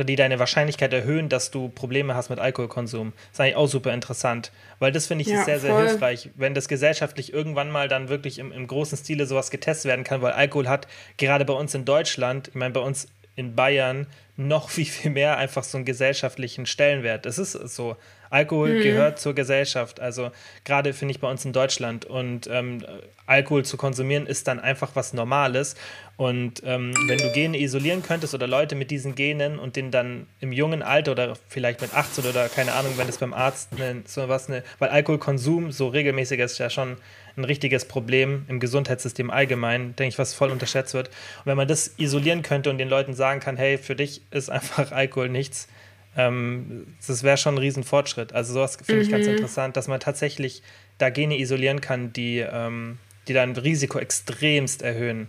[0.03, 3.13] die deine Wahrscheinlichkeit erhöhen, dass du Probleme hast mit Alkoholkonsum.
[3.15, 5.87] Das ist eigentlich auch super interessant, weil das finde ich ja, sehr, sehr voll.
[5.87, 10.03] hilfreich, wenn das gesellschaftlich irgendwann mal dann wirklich im, im großen Stile sowas getestet werden
[10.03, 14.07] kann, weil Alkohol hat gerade bei uns in Deutschland, ich meine, bei uns in Bayern
[14.37, 17.25] noch viel, viel mehr einfach so einen gesellschaftlichen Stellenwert.
[17.25, 17.95] Es ist so.
[18.29, 18.83] Alkohol mhm.
[18.83, 19.99] gehört zur Gesellschaft.
[19.99, 20.31] Also
[20.63, 22.05] gerade finde ich bei uns in Deutschland.
[22.05, 22.85] Und ähm,
[23.25, 25.75] Alkohol zu konsumieren ist dann einfach was Normales.
[26.17, 30.27] Und ähm, wenn du Gene isolieren könntest oder Leute mit diesen Genen und den dann
[30.39, 34.03] im jungen Alter oder vielleicht mit 18 oder keine Ahnung, wenn es beim Arzt eine,
[34.05, 36.97] so was, eine, weil Alkoholkonsum so regelmäßig ist ja schon
[37.37, 41.07] ein richtiges Problem im Gesundheitssystem allgemein, denke ich, was voll unterschätzt wird.
[41.09, 44.49] Und wenn man das isolieren könnte und den Leuten sagen kann, hey, für dich ist
[44.49, 45.67] einfach Alkohol nichts,
[46.17, 48.33] ähm, das wäre schon ein Riesenfortschritt.
[48.33, 49.33] Also sowas finde ich ganz mhm.
[49.33, 50.61] interessant, dass man tatsächlich
[50.97, 52.97] da Gene isolieren kann, die, ähm,
[53.27, 55.27] die dein Risiko extremst erhöhen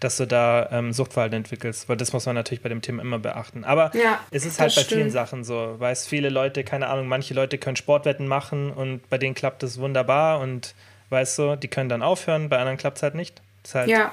[0.00, 3.18] dass du da ähm, Suchtverhalten entwickelst, weil das muss man natürlich bei dem Thema immer
[3.18, 3.64] beachten.
[3.64, 4.98] Aber ja, es ist halt bei stimmt.
[5.00, 9.18] vielen Sachen so, weißt viele Leute, keine Ahnung, manche Leute können Sportwetten machen und bei
[9.18, 10.74] denen klappt es wunderbar und
[11.10, 13.42] weißt du, die können dann aufhören, bei anderen klappt es halt nicht.
[13.74, 14.12] Halt, ja.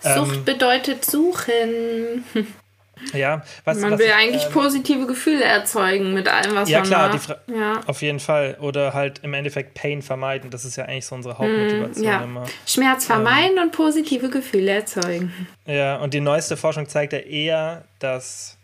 [0.00, 2.24] Sucht ähm, bedeutet suchen.
[3.12, 6.80] Ja, was, man was will ich, eigentlich ähm, positive Gefühle erzeugen mit allem, was ja,
[6.80, 7.36] man klar, macht.
[7.46, 8.56] Ja, auf jeden Fall.
[8.60, 10.50] Oder halt im Endeffekt Pain vermeiden.
[10.50, 12.22] Das ist ja eigentlich so unsere Hauptmotivation mm, ja.
[12.22, 12.46] immer.
[12.66, 15.32] Schmerz vermeiden ähm, und positive Gefühle erzeugen.
[15.66, 18.58] Ja, und die neueste Forschung zeigt ja eher, dass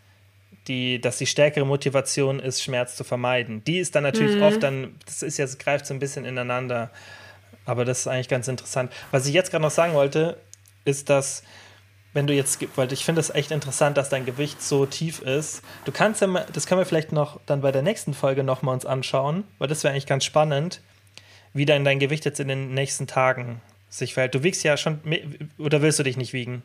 [0.67, 3.63] die, dass die stärkere Motivation ist, Schmerz zu vermeiden.
[3.65, 4.43] Die ist dann natürlich mm.
[4.43, 6.91] oft dann, das ist jetzt, greift so ein bisschen ineinander.
[7.65, 8.91] Aber das ist eigentlich ganz interessant.
[9.11, 10.37] Was ich jetzt gerade noch sagen wollte,
[10.85, 11.43] ist, dass
[12.13, 15.61] wenn du jetzt, weil ich finde es echt interessant, dass dein Gewicht so tief ist.
[15.85, 18.73] Du kannst ja mal, das können wir vielleicht noch dann bei der nächsten Folge nochmal
[18.73, 20.81] uns anschauen, weil das wäre eigentlich ganz spannend,
[21.53, 24.33] wie dann dein Gewicht jetzt in den nächsten Tagen sich verhält.
[24.35, 24.99] Du wiegst ja schon,
[25.57, 26.63] oder willst du dich nicht wiegen?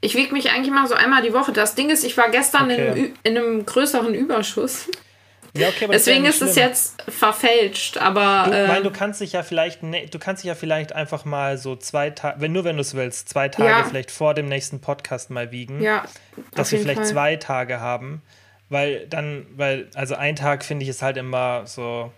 [0.00, 1.52] Ich wiege mich eigentlich mal so einmal die Woche.
[1.52, 3.12] Das Ding ist, ich war gestern okay.
[3.24, 4.88] in, in einem größeren Überschuss.
[5.56, 8.46] Ja, okay, Deswegen ist, ist es jetzt verfälscht, aber.
[8.46, 11.58] Du, äh, du kannst dich ja vielleicht, ne, du kannst dich ja vielleicht einfach mal
[11.58, 13.84] so zwei Tage, wenn nur wenn du es willst, zwei Tage ja.
[13.84, 15.80] vielleicht vor dem nächsten Podcast mal wiegen.
[15.80, 16.04] Ja.
[16.54, 17.08] Dass wir vielleicht Fall.
[17.08, 18.22] zwei Tage haben.
[18.68, 22.10] Weil dann, weil, also ein Tag finde ich ist halt immer so,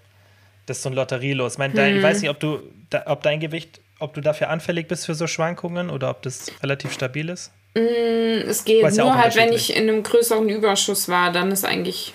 [0.65, 1.55] das ist so ein Lotterielos.
[1.55, 1.77] Ich, mein, hm.
[1.77, 5.05] dein, ich weiß nicht, ob du, da, ob dein Gewicht, ob du dafür anfällig bist
[5.05, 7.53] für so Schwankungen oder ob das relativ stabil ist.
[7.75, 11.67] Mm, es geht nur ja halt, wenn ich in einem größeren Überschuss war, dann ist
[11.67, 12.15] eigentlich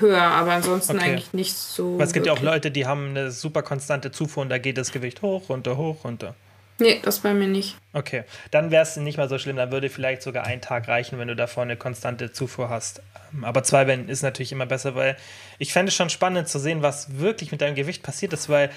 [0.00, 1.10] höher, aber ansonsten okay.
[1.10, 1.98] eigentlich nicht so.
[1.98, 4.78] Weil es gibt ja auch Leute, die haben eine super konstante Zufuhr und da geht
[4.78, 6.34] das Gewicht hoch, runter, hoch, runter.
[6.80, 7.76] Nee, das bei mir nicht.
[7.92, 9.56] Okay, dann wäre es nicht mal so schlimm.
[9.56, 13.00] Dann würde vielleicht sogar ein Tag reichen, wenn du davor eine konstante Zufuhr hast.
[13.32, 15.16] Ähm, aber zwei Wellen ist natürlich immer besser, weil
[15.58, 18.70] ich fände es schon spannend zu sehen, was wirklich mit deinem Gewicht passiert ist, weil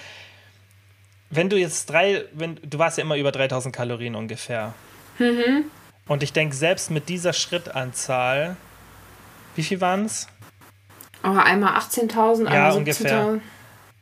[1.29, 4.73] wenn du jetzt drei, wenn du warst ja immer über 3000 Kalorien ungefähr.
[5.17, 5.65] Mhm.
[6.07, 8.55] Und ich denke, selbst mit dieser Schrittanzahl,
[9.55, 10.27] wie viel waren es?
[11.21, 13.39] Aber einmal 18.000, einmal ja, ungefähr.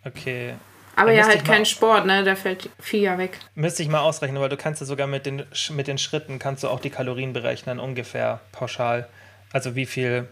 [0.03, 0.53] Okay.
[0.95, 2.23] Aber ja, halt kein Sport, ne?
[2.23, 3.39] Da fällt viel ja weg.
[3.55, 6.63] Müsste ich mal ausrechnen, weil du kannst ja sogar mit den, mit den Schritten kannst
[6.63, 9.07] du auch die Kalorien berechnen, ungefähr pauschal.
[9.51, 10.27] Also wie viel,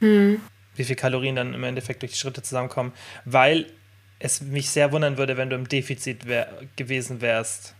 [0.00, 0.40] hm.
[0.74, 2.92] wie viel Kalorien dann im Endeffekt durch die Schritte zusammenkommen.
[3.24, 3.66] Weil
[4.18, 7.74] es mich sehr wundern würde, wenn du im Defizit wär, gewesen wärst.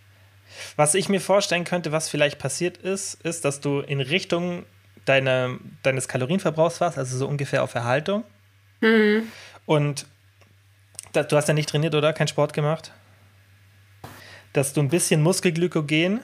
[0.77, 4.65] Was ich mir vorstellen könnte, was vielleicht passiert ist, ist, dass du in Richtung
[5.05, 8.25] deine, deines Kalorienverbrauchs warst, also so ungefähr auf Erhaltung.
[8.81, 9.29] Mhm.
[9.67, 10.07] Und
[11.13, 12.13] da, du hast ja nicht trainiert, oder?
[12.13, 12.93] Kein Sport gemacht?
[14.53, 16.21] dass du ein bisschen Muskelglykogen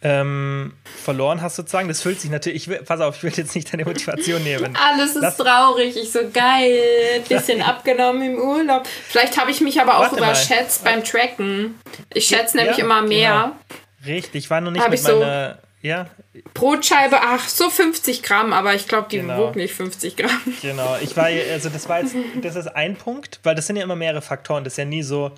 [0.00, 1.88] ähm, verloren hast sozusagen.
[1.88, 4.76] Das fühlt sich natürlich, ich will, pass auf, ich will jetzt nicht deine Motivation nehmen.
[4.90, 8.86] Alles ist Lass, traurig, ich so geil, bisschen abgenommen im Urlaub.
[8.86, 10.94] Vielleicht habe ich mich aber auch überschätzt mal.
[10.94, 11.80] beim Tracken.
[12.14, 13.54] Ich schätze ja, nämlich immer mehr.
[13.98, 14.16] Genau.
[14.16, 15.54] Richtig, ich war noch nicht hab mit meiner...
[15.54, 16.06] So ja.
[16.54, 19.38] Brotscheibe, ach, so 50 Gramm, aber ich glaube, die genau.
[19.38, 20.40] wog nicht 50 Gramm.
[20.60, 23.84] Genau, ich war, also das war jetzt, das ist ein Punkt, weil das sind ja
[23.84, 24.64] immer mehrere Faktoren.
[24.64, 25.32] Das ist ja nie so,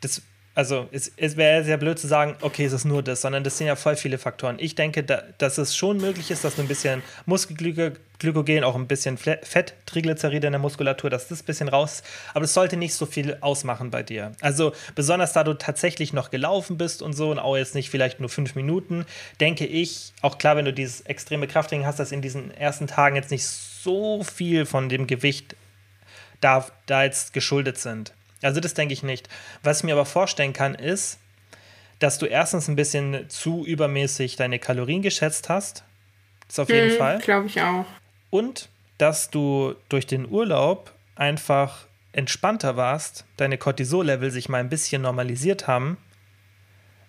[0.00, 0.22] das
[0.60, 3.56] also es, es wäre sehr blöd zu sagen, okay, es ist nur das, sondern das
[3.56, 4.56] sind ja voll viele Faktoren.
[4.58, 9.16] Ich denke, da, dass es schon möglich ist, dass ein bisschen Muskelglykogen, auch ein bisschen
[9.16, 12.02] Fett, Triglyceride in der Muskulatur, dass das ein bisschen raus,
[12.34, 14.32] aber es sollte nicht so viel ausmachen bei dir.
[14.42, 18.20] Also besonders da du tatsächlich noch gelaufen bist und so und auch jetzt nicht vielleicht
[18.20, 19.06] nur fünf Minuten,
[19.40, 23.16] denke ich, auch klar, wenn du dieses extreme Krafttraining hast, dass in diesen ersten Tagen
[23.16, 25.56] jetzt nicht so viel von dem Gewicht
[26.42, 28.12] da, da jetzt geschuldet sind.
[28.42, 29.28] Also das denke ich nicht.
[29.62, 31.18] Was ich mir aber vorstellen kann, ist,
[31.98, 35.84] dass du erstens ein bisschen zu übermäßig deine Kalorien geschätzt hast.
[36.48, 37.18] Das auf jeden hm, Fall.
[37.18, 37.84] Glaube ich auch.
[38.30, 45.02] Und dass du durch den Urlaub einfach entspannter warst, deine Cortisol-Level sich mal ein bisschen
[45.02, 45.96] normalisiert haben.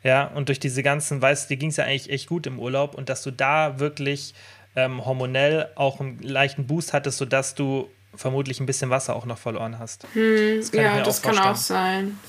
[0.03, 2.59] Ja, und durch diese ganzen, weißt du, dir ging es ja eigentlich echt gut im
[2.59, 4.33] Urlaub und dass du da wirklich
[4.75, 9.37] ähm, hormonell auch einen leichten Boost hattest, sodass du vermutlich ein bisschen Wasser auch noch
[9.37, 10.05] verloren hast.
[10.13, 12.19] Hm, das ja, das auch kann auch sein.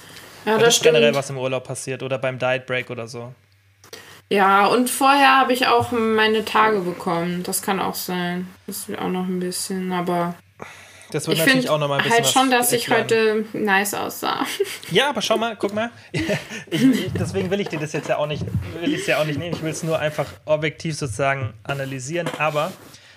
[0.44, 3.32] Ja, das, das ist generell was im Urlaub passiert oder beim Diet Break oder so.
[4.32, 7.42] Ja, und vorher habe ich auch meine Tage bekommen.
[7.42, 8.48] Das kann auch sein.
[8.66, 10.34] Das ist auch noch ein bisschen, aber.
[11.10, 12.24] Das wird ich natürlich auch noch mal ein bisschen.
[12.24, 14.46] halt schon, dass ich heute nice aussah.
[14.90, 15.90] Ja, aber schau mal, guck mal.
[16.70, 18.46] Ich, deswegen will ich dir das jetzt ja auch nicht,
[18.80, 19.54] will ich ja auch nicht nehmen.
[19.54, 22.26] Ich will es nur einfach objektiv sozusagen analysieren.
[22.38, 22.72] Aber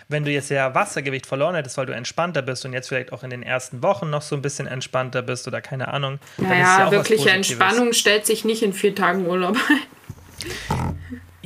[0.07, 3.23] wenn du jetzt ja Wassergewicht verloren hättest, weil du entspannter bist und jetzt vielleicht auch
[3.23, 6.19] in den ersten Wochen noch so ein bisschen entspannter bist oder keine Ahnung.
[6.37, 10.95] Naja, ja wirkliche Entspannung stellt sich nicht in vier Tagen Urlaub ein.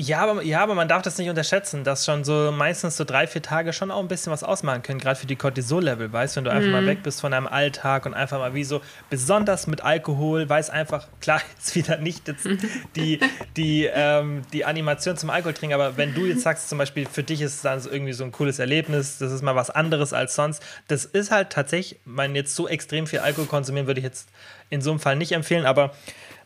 [0.01, 3.27] Ja aber, ja, aber man darf das nicht unterschätzen, dass schon so meistens so drei,
[3.27, 6.37] vier Tage schon auch ein bisschen was ausmachen können, gerade für die Cortisol-Level, weißt du,
[6.37, 6.71] wenn du einfach mhm.
[6.71, 10.69] mal weg bist von deinem Alltag und einfach mal wie so, besonders mit Alkohol, weiß
[10.69, 12.47] einfach, klar, jetzt wieder nicht jetzt
[12.95, 13.19] die,
[13.57, 17.23] die, ähm, die Animation zum Alkohol trinken, aber wenn du jetzt sagst, zum Beispiel, für
[17.23, 20.33] dich ist es dann irgendwie so ein cooles Erlebnis, das ist mal was anderes als
[20.33, 24.29] sonst, das ist halt tatsächlich, man jetzt so extrem viel Alkohol konsumieren würde ich jetzt
[24.69, 25.91] in so einem Fall nicht empfehlen, aber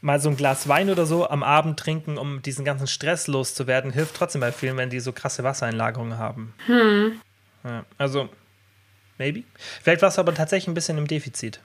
[0.03, 3.91] mal so ein Glas Wein oder so am Abend trinken, um diesen ganzen Stress loszuwerden,
[3.91, 6.53] hilft trotzdem bei vielen, wenn die so krasse Wassereinlagerungen haben.
[6.65, 7.21] Hm.
[7.63, 8.27] Ja, also,
[9.17, 9.43] maybe.
[9.81, 11.61] Vielleicht warst du aber tatsächlich ein bisschen im Defizit.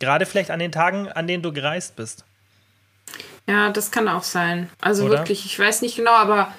[0.00, 2.24] Gerade vielleicht an den Tagen, an denen du gereist bist.
[3.46, 4.68] Ja, das kann auch sein.
[4.80, 5.18] Also Oder?
[5.18, 6.52] wirklich, ich weiß nicht genau, aber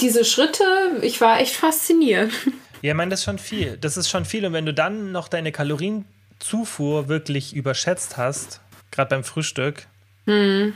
[0.00, 0.64] diese Schritte,
[1.02, 2.32] ich war echt fasziniert.
[2.82, 3.76] Ja, ich meine, das ist schon viel.
[3.76, 4.46] Das ist schon viel.
[4.46, 9.86] Und wenn du dann noch deine Kalorienzufuhr wirklich überschätzt hast, gerade beim Frühstück,
[10.30, 10.74] hm.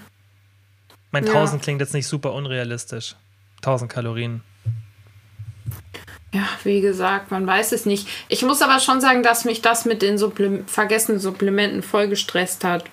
[1.10, 1.64] Mein 1000 ja.
[1.64, 3.14] klingt jetzt nicht super unrealistisch.
[3.58, 4.42] 1000 Kalorien.
[6.32, 8.08] Ja, wie gesagt, man weiß es nicht.
[8.28, 12.64] Ich muss aber schon sagen, dass mich das mit den Supplim vergessenen Supplementen voll gestresst
[12.64, 12.84] hat.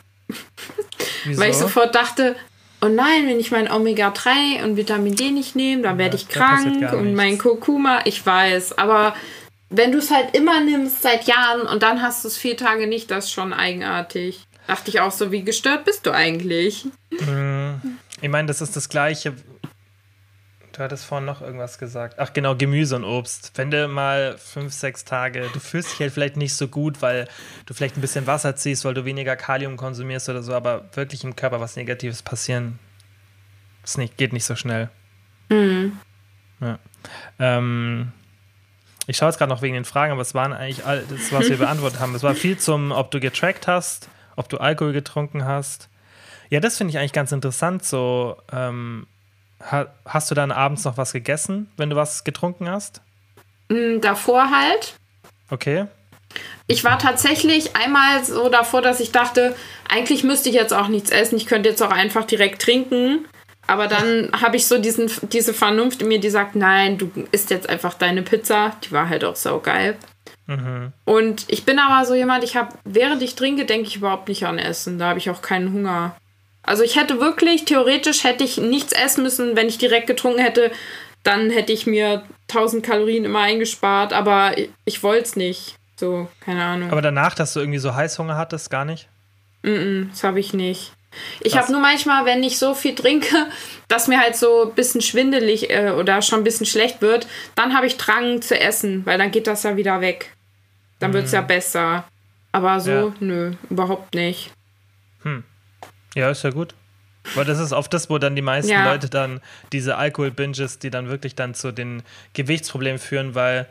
[1.26, 2.36] Weil ich sofort dachte,
[2.82, 6.94] oh nein, wenn ich mein Omega-3 und Vitamin D nicht nehme, dann werde ich krank
[6.94, 9.16] und mein Kurkuma, ich weiß, aber
[9.70, 12.88] wenn du es halt immer nimmst seit Jahren und dann hast du es vier Tage
[12.88, 14.46] nicht, das ist schon eigenartig.
[14.72, 16.86] Dachte ich auch so, wie gestört bist du eigentlich?
[17.10, 17.98] Mhm.
[18.22, 19.34] Ich meine, das ist das Gleiche.
[20.72, 22.16] Du hattest vorhin noch irgendwas gesagt.
[22.20, 23.52] Ach genau, Gemüse und Obst.
[23.56, 27.28] Wenn du mal fünf, sechs Tage, du fühlst dich halt vielleicht nicht so gut, weil
[27.66, 31.26] du vielleicht ein bisschen Wasser ziehst, weil du weniger Kalium konsumierst oder so, aber wirklich
[31.26, 32.80] im Körper was Negatives passieren,
[33.82, 34.90] das nicht, geht nicht so schnell.
[35.50, 35.98] Mhm.
[36.62, 36.80] Ja.
[37.40, 38.14] Ähm,
[39.06, 41.50] ich schaue jetzt gerade noch wegen den Fragen, aber es waren eigentlich all das, was
[41.50, 42.16] wir beantwortet haben.
[42.16, 44.08] Es war viel zum, ob du getrackt hast,
[44.42, 45.90] ob du Alkohol getrunken hast.
[46.50, 47.86] Ja, das finde ich eigentlich ganz interessant.
[47.86, 49.08] So, ähm,
[49.60, 53.02] ha hast du dann abends noch was gegessen, wenn du was getrunken hast?
[53.70, 54.96] Mm, davor halt.
[55.50, 55.86] Okay.
[56.68, 59.56] Ich war tatsächlich einmal so davor, dass ich dachte,
[59.90, 61.38] eigentlich müsste ich jetzt auch nichts essen.
[61.38, 63.26] Ich könnte jetzt auch einfach direkt trinken.
[63.68, 67.52] Aber dann habe ich so diesen, diese Vernunft in mir, die sagt, nein, du isst
[67.52, 68.76] jetzt einfach deine Pizza.
[68.84, 69.98] Die war halt auch so geil.
[70.58, 70.94] Mhm.
[71.06, 74.46] Und ich bin aber so jemand, ich habe, während ich trinke, denke ich überhaupt nicht
[74.46, 75.00] an Essen.
[75.00, 76.16] Da habe ich auch keinen Hunger.
[76.64, 80.72] Also ich hätte wirklich, theoretisch hätte ich nichts essen müssen, wenn ich direkt getrunken hätte,
[81.24, 85.76] dann hätte ich mir 1000 Kalorien immer eingespart, aber ich, ich wollte es nicht.
[86.00, 86.92] So, keine Ahnung.
[86.92, 89.08] Aber danach, dass du irgendwie so Heißhunger hattest, gar nicht?
[89.64, 90.94] Mm, -mm das habe ich nicht.
[91.42, 93.48] Ich habe nur manchmal, wenn ich so viel trinke,
[93.88, 97.76] dass mir halt so ein bisschen schwindelig äh, oder schon ein bisschen schlecht wird, dann
[97.76, 100.32] habe ich Drang zu essen, weil dann geht das ja wieder weg.
[101.02, 101.48] Dann wird es ja mhm.
[101.48, 102.06] besser.
[102.52, 103.14] Aber so, ja.
[103.20, 104.52] nö, überhaupt nicht.
[105.24, 105.44] Hm.
[106.16, 106.76] Ja, ist ja gut.
[107.36, 108.92] Weil das ist oft das, wo dann die meisten Ja.
[108.92, 109.42] Leute dann
[109.72, 113.68] diese Alkohol-Binges, die dann wirklich dann zu den Gewichtsproblemen führen, weil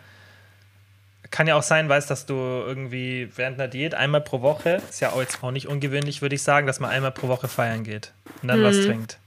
[1.31, 5.01] kann ja auch sein, weißt, dass du irgendwie während einer Diät einmal pro Woche, ist
[5.01, 7.85] ja auch jetzt auch nicht ungewöhnlich, würde ich sagen, dass man einmal pro Woche feiern
[7.85, 8.13] geht
[8.43, 9.20] und dann was trinkt.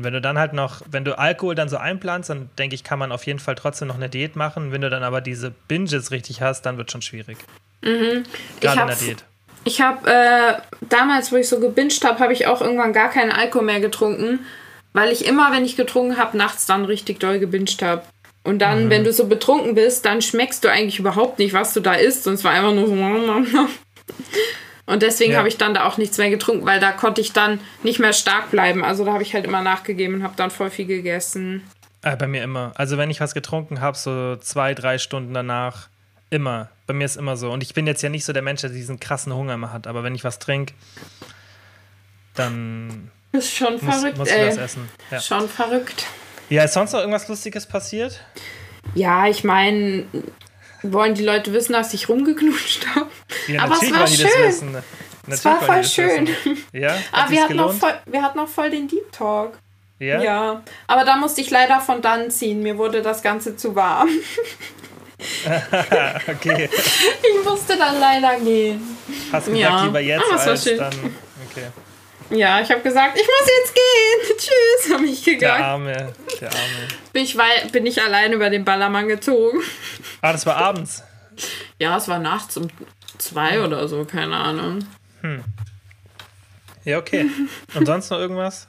[0.00, 2.84] Und wenn du dann halt noch, wenn du Alkohol dann so einplanst, dann denke ich,
[2.84, 4.72] kann man auf jeden Fall trotzdem noch eine Diät machen.
[4.72, 7.36] Wenn du dann aber diese Binges richtig hast, dann wird schon schwierig.
[7.82, 9.24] Ich Gerade in der Diät.
[9.64, 10.54] Ich habe äh,
[10.88, 14.38] damals, wo ich so gebinged habe, habe ich auch irgendwann gar keinen Alkohol mehr getrunken,
[14.94, 18.00] weil ich immer, wenn ich getrunken habe, nachts dann richtig doll gebinged habe.
[18.42, 21.80] Und dann, wenn du so betrunken bist, dann schmeckst du eigentlich überhaupt nicht, was du
[21.80, 22.26] da isst.
[22.26, 22.94] Und es war einfach nur so.
[24.86, 25.38] Und deswegen Ja.
[25.38, 28.12] habe ich dann da auch nichts mehr getrunken, weil da konnte ich dann nicht mehr
[28.12, 28.84] stark bleiben.
[28.84, 31.62] Also da habe ich halt immer nachgegeben und habe dann voll viel gegessen.
[32.02, 32.72] Äh, bei mir immer.
[32.76, 35.88] Also wenn ich was getrunken habe, so zwei, drei Stunden danach,
[36.30, 36.70] immer.
[36.86, 37.50] Bei mir ist immer so.
[37.52, 39.86] Und ich bin jetzt ja nicht so der Mensch, der diesen krassen Hunger immer hat.
[39.86, 40.74] Aber wenn ich was trinke,
[42.34, 44.48] dann Das ist schon muss, verrückt, muss ich ey.
[44.48, 44.88] was essen.
[45.10, 45.20] Ja.
[45.20, 46.06] Schon verrückt.
[46.48, 48.20] ja, ist sonst noch irgendwas Lustiges passiert?
[48.94, 50.04] Ja, ich meine,
[50.82, 53.10] wollen die Leute wissen, dass ich rumgeknutscht habe?
[53.52, 54.82] Ja, Aber es war schön.
[55.26, 56.28] Es war voll schön.
[56.72, 59.58] Ja, hat Aber wir sich's hatten, noch voll, wir hatten noch voll den Deep Talk.
[59.98, 60.20] Ja?
[60.22, 60.62] Ja.
[60.86, 62.62] Aber da musste ich leider von dann ziehen.
[62.62, 64.08] Mir wurde das Ganze zu warm.
[66.28, 66.68] okay.
[66.72, 68.96] Ich musste dann leider gehen.
[69.32, 69.68] Hast du Ja.
[69.68, 70.78] gesagt, lieber jetzt Aber es war als schön.
[70.78, 70.92] dann.
[71.50, 71.66] Okay.
[72.30, 74.38] Ja, ich habe gesagt, ich muss jetzt gehen.
[74.38, 75.64] Tschüss, habe ich Der gegangen.
[75.64, 76.88] Arme, der Arme.
[77.12, 77.36] Bin ich,
[77.72, 79.60] bin ich allein über den Ballermann gezogen.
[80.22, 81.02] Ah, das war abends.
[81.78, 82.68] Ja, es war nachts um
[83.20, 84.84] zwei oder so, keine Ahnung.
[86.84, 87.26] Ja, okay.
[87.74, 88.68] Und sonst noch irgendwas?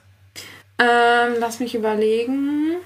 [0.78, 2.76] Ähm, lass mich überlegen.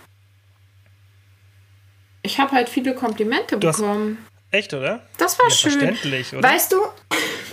[2.22, 4.18] Ich habe halt viele Komplimente Du hast- bekommen.
[4.50, 5.04] Echt, oder?
[5.18, 5.72] Das war Ja, schön.
[5.72, 6.48] verständlich, oder?
[6.48, 6.76] Weißt du,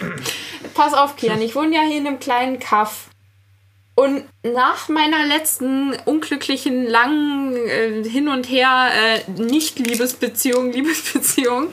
[0.76, 3.10] pass auf, Kian, ich wohne ja hier in einem kleinen Kaff.
[3.96, 8.90] Und nach meiner letzten unglücklichen, langen äh, Hin und Her,
[9.28, 11.68] äh, Nicht-Liebesbeziehung, Liebesbeziehung,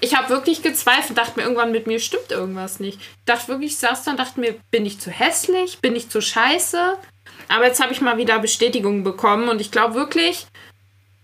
[0.00, 3.00] ich habe wirklich gezweifelt, dachte mir irgendwann, mit mir stimmt irgendwas nicht.
[3.24, 6.20] Dachte wirklich, ich saß da und dachte mir, bin ich zu hässlich, bin ich zu
[6.20, 6.96] scheiße?
[7.48, 10.46] Aber jetzt habe ich mal wieder Bestätigung bekommen und ich glaube wirklich,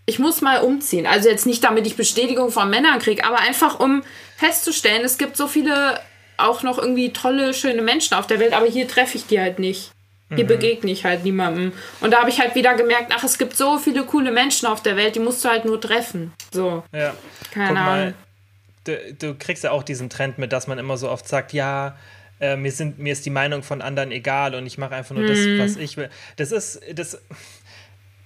[0.06, 1.06] ich muss mal umziehen.
[1.06, 4.02] Also jetzt nicht, damit ich Bestätigung von Männern kriege, aber einfach um
[4.36, 6.00] festzustellen, es gibt so viele
[6.38, 9.58] auch noch irgendwie tolle, schöne Menschen auf der Welt, aber hier treffe ich die halt
[9.58, 9.92] nicht.
[10.34, 11.72] Hier begegne ich halt niemandem.
[12.00, 14.82] Und da habe ich halt wieder gemerkt, ach, es gibt so viele coole Menschen auf
[14.82, 16.32] der Welt, die musst du halt nur treffen.
[16.54, 17.14] So, Ja.
[17.52, 18.14] keine Ahnung.
[18.84, 21.96] Du, du kriegst ja auch diesen Trend mit, dass man immer so oft sagt, ja,
[22.40, 25.24] äh, mir, sind, mir ist die Meinung von anderen egal und ich mache einfach nur
[25.24, 25.28] Mhm.
[25.28, 26.08] das, was ich will.
[26.36, 27.18] Das ist, das,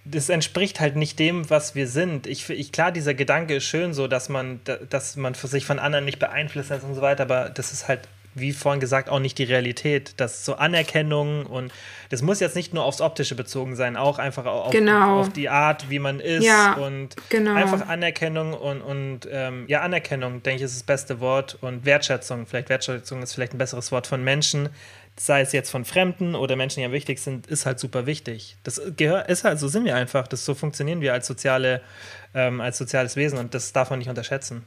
[0.05, 2.27] das entspricht halt nicht dem, was wir sind.
[2.27, 5.67] Ich, ich klar, dieser Gedanke ist schön so, dass man, da- dass man für sich
[5.67, 8.01] von anderen nicht beeinflusst ist und so weiter, aber das ist halt,
[8.39, 10.12] wie vorhin gesagt, auch nicht die Realität.
[10.18, 11.72] Das so Anerkennung und
[12.11, 15.20] das muss jetzt nicht nur aufs Optische bezogen sein, auch einfach auf, Genau.
[15.20, 17.55] auf die Art, wie man ist Ja, und genau.
[17.55, 22.47] einfach Anerkennung und, und ähm, ja, Anerkennung, denke ich, ist das beste Wort und Wertschätzung.
[22.47, 24.68] Vielleicht Wertschätzung ist vielleicht ein besseres Wort von Menschen,
[25.18, 28.57] sei es jetzt von Fremden oder Menschen, die am wichtig sind, ist halt super wichtig.
[28.64, 30.28] Das gehört, ist halt, so sind wir einfach.
[30.28, 31.80] Das, so funktionieren wir als, soziale,
[32.34, 34.64] ähm, als soziales Wesen und das darf man nicht unterschätzen.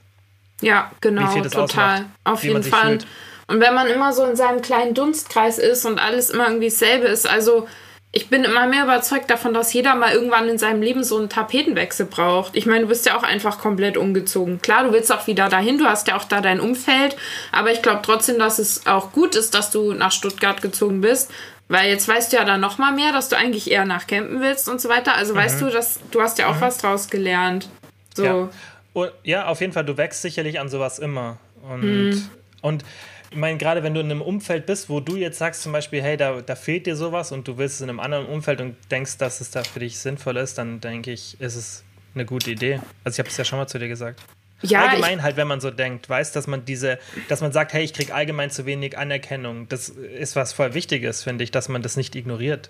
[0.62, 1.64] Ja, genau, total.
[1.64, 2.90] ausmacht, Auf jeden Fall.
[3.00, 3.08] fühlt.
[3.50, 7.08] Und wenn man immer so in seinem kleinen Dunstkreis ist und alles immer irgendwie dasselbe
[7.08, 7.68] ist, also
[8.12, 11.30] ich bin immer mehr überzeugt davon, dass jeder mal irgendwann in seinem Leben so einen
[11.30, 12.56] Tapetenwechsel braucht.
[12.56, 14.62] Ich meine, du bist ja auch einfach komplett umgezogen.
[14.62, 17.18] Klar, du willst auch wieder dahin, du hast ja auch da dein Umfeld,
[17.52, 21.32] aber ich glaube trotzdem, dass es auch gut ist, dass du nach Stuttgart gezogen bist.
[21.70, 24.42] Weil jetzt weißt du ja dann noch mal mehr, dass du eigentlich eher nach Campen
[24.42, 25.16] willst und so weiter.
[25.16, 27.70] Also weißt du, dass du hast ja auch was draus gelernt.
[28.16, 28.24] So.
[28.26, 28.50] Ja.
[28.94, 31.38] Und, ja, auf jeden Fall, du wächst sicherlich an sowas immer.
[31.68, 32.30] Und, Mhm.
[32.62, 32.84] Und
[33.32, 36.02] ich meine, gerade wenn du in einem Umfeld bist, wo du jetzt sagst zum Beispiel,
[36.02, 38.76] hey, da, da fehlt dir sowas und du willst es in einem anderen Umfeld und
[38.90, 41.84] denkst, dass es da für dich sinnvoll ist, dann denke ich, ist es
[42.16, 42.80] eine gute Idee.
[43.04, 44.20] Also ich habe es ja schon mal zu dir gesagt.
[44.62, 47.00] Ja, allgemein halt, wenn man so denkt, weißt, dass man diese,
[47.30, 49.70] dass man sagt, hey, ich kriege allgemein zu wenig Anerkennung.
[49.70, 52.70] Das ist was voll Wichtiges, finde ich, dass man das nicht ignoriert.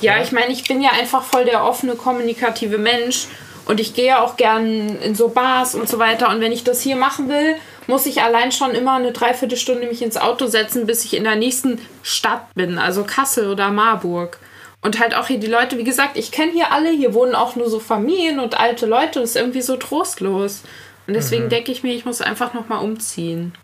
[0.00, 3.26] Ja, ich meine, ich bin ja einfach voll der offene, kommunikative Mensch
[3.64, 6.28] und ich gehe ja auch gern in so Bars und so weiter.
[6.28, 7.56] Und wenn ich das hier machen will,
[7.86, 11.36] muss ich allein schon immer eine Dreiviertelstunde mich ins Auto setzen, bis ich in der
[11.36, 14.38] nächsten Stadt bin, also Kassel oder Marburg.
[14.80, 17.54] Und halt auch hier die Leute, wie gesagt, ich kenne hier alle, hier wohnen auch
[17.54, 20.62] nur so Familien und alte Leute, das ist irgendwie so trostlos.
[21.06, 23.54] Und deswegen denke ich mir, ich muss einfach nochmal umziehen.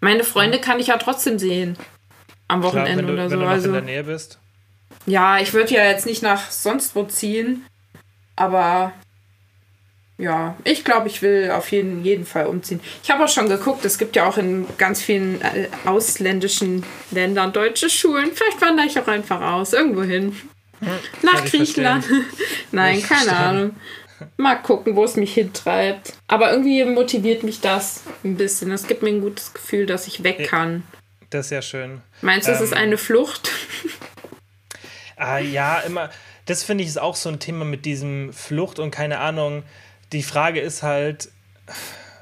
[0.00, 1.76] Meine Freunde kann ich ja trotzdem sehen.
[2.48, 3.36] Am Klar, Wochenende wenn du, oder wenn so.
[3.36, 3.66] du noch Also.
[3.68, 4.38] in der Nähe bist.
[5.06, 7.64] Ja, ich würde ja jetzt nicht nach sonst wo ziehen,
[8.36, 8.92] aber
[10.20, 12.80] ja, ich glaube, ich will auf jeden, jeden Fall umziehen.
[13.02, 17.52] Ich habe auch schon geguckt, es gibt ja auch in ganz vielen äh, ausländischen Ländern
[17.52, 18.30] deutsche Schulen.
[18.34, 20.36] Vielleicht wandere ich auch einfach aus, irgendwo hin.
[21.22, 22.04] Nach kann ich Griechenland.
[22.72, 23.46] Nein, Ich keine verstehe.
[23.46, 23.76] Ahnung.
[24.36, 26.12] Mal gucken, wo es mich hintreibt.
[26.28, 28.70] Aber irgendwie motiviert mich das ein bisschen.
[28.70, 30.82] Es gibt mir ein gutes Gefühl, dass ich weg kann.
[31.30, 32.02] Das ist ja schön.
[32.20, 33.50] Meinst du, es ist Ähm, eine Flucht?
[35.16, 36.10] Ah, ja, immer.
[36.46, 39.62] Das finde ich ist auch so ein Thema mit diesem Flucht und keine Ahnung.
[40.12, 41.30] Die Frage ist halt,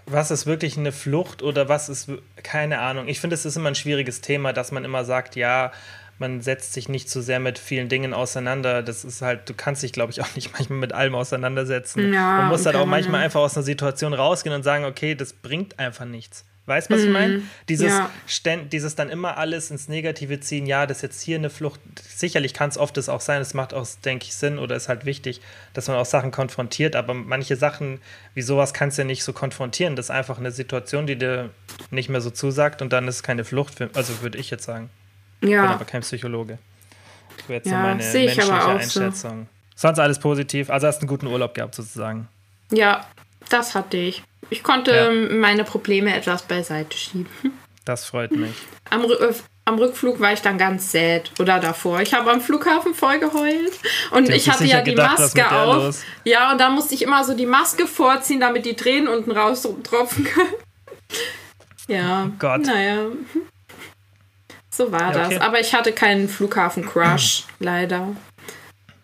[0.07, 2.11] was ist wirklich eine Flucht oder was ist
[2.43, 3.09] keine Ahnung.
[3.09, 5.73] Ich finde, es ist immer ein schwieriges Thema, dass man immer sagt, ja,
[6.19, 8.83] man setzt sich nicht zu sehr mit vielen Dingen auseinander.
[8.83, 12.13] Das ist halt, du kannst dich, glaube ich, auch nicht manchmal mit allem auseinandersetzen.
[12.13, 15.15] Ja, man muss halt auch man manchmal einfach aus einer Situation rausgehen und sagen, okay,
[15.15, 16.45] das bringt einfach nichts.
[16.69, 17.43] Weißt du, was ich meine?
[17.69, 17.99] Dieses, Mhm.
[17.99, 18.11] Ja.
[18.27, 21.81] ständ, dieses dann immer alles ins Negative ziehen, ja, das ist jetzt hier eine Flucht.
[22.07, 24.89] Sicherlich kann es oft das auch sein, es macht auch, denke ich, Sinn oder ist
[24.89, 25.41] halt wichtig,
[25.73, 28.01] dass man auch Sachen konfrontiert, aber manche Sachen
[28.35, 29.97] wie sowas kannst du ja nicht so konfrontieren.
[29.97, 31.51] Das ist einfach eine Situation, die dir
[31.91, 34.65] nicht mehr so zusagt und dann ist es keine Flucht, für, also würde ich jetzt
[34.65, 34.91] sagen.
[35.37, 35.67] Ich bin Ja.
[35.67, 36.59] aber kein Psychologe.
[37.37, 39.01] Das wäre jetzt Ja, so meine menschliche auch so.
[39.01, 39.49] Einschätzung.
[39.75, 42.29] Sonst alles positiv, also hast einen guten Urlaub gehabt sozusagen.
[42.73, 43.07] Ja,
[43.49, 44.23] das hatte ich.
[44.51, 45.11] Ich konnte Ja.
[45.37, 47.27] meine Probleme etwas beiseite schieben.
[47.85, 48.53] Das freut mich.
[48.91, 49.33] Am, äh,
[49.65, 51.31] am Rückflug war ich dann ganz sad.
[51.39, 52.01] Oder davor.
[52.01, 53.73] Ich habe am Flughafen voll geheult.
[54.11, 55.77] Und ich hatte ja die gedacht, Maske auf.
[55.77, 56.03] los?
[56.25, 59.67] Ja, und dann musste ich immer so die Maske vorziehen, damit die Tränen unten raus
[59.85, 60.53] tropfen können.
[61.91, 62.31] Ja.
[62.39, 62.67] Gott.
[62.67, 63.07] Naja.
[64.71, 65.35] So war Ja, okay.
[65.37, 65.41] das.
[65.43, 68.15] Aber ich hatte keinen Flughafen-Crush, leider.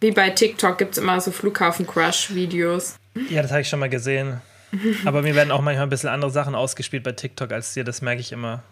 [0.01, 2.97] Wie bei TikTok gibt es immer so Flughafen-Crush-Videos.
[3.31, 4.43] Ja, das habe ich schon mal gesehen.
[5.05, 8.03] Aber mir werden auch manchmal ein bisschen andere Sachen ausgespielt bei TikTok als dir, das
[8.03, 8.62] merke ich immer.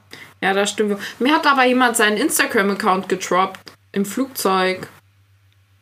[0.40, 0.98] Ja, das stimmt.
[1.18, 3.60] Mir hat aber jemand seinen Instagram-Account getroppt
[3.92, 4.88] im Flugzeug.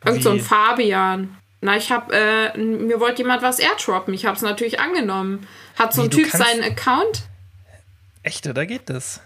[0.04, 0.40] Irgend so ein Wie?
[0.40, 1.36] Fabian.
[1.60, 4.14] Na, ich hab, äh, mir wollte jemand was airdroppen.
[4.14, 5.46] Ich hab's natürlich angenommen.
[5.78, 7.22] Hat so Wie, ein du Typ seinen Account.
[8.22, 9.20] Echt, oder geht das?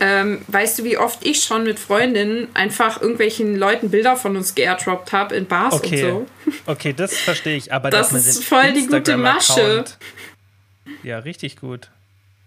[0.00, 4.54] Ähm, weißt du, wie oft ich schon mit Freundinnen einfach irgendwelchen Leuten Bilder von uns
[4.54, 6.04] geairdroppt habe in Bars Okay.
[6.04, 6.52] und so?
[6.66, 9.96] Okay, das verstehe ich, aber Das ist voll die gute Instagram-Account-
[11.02, 11.88] Ja, richtig gut.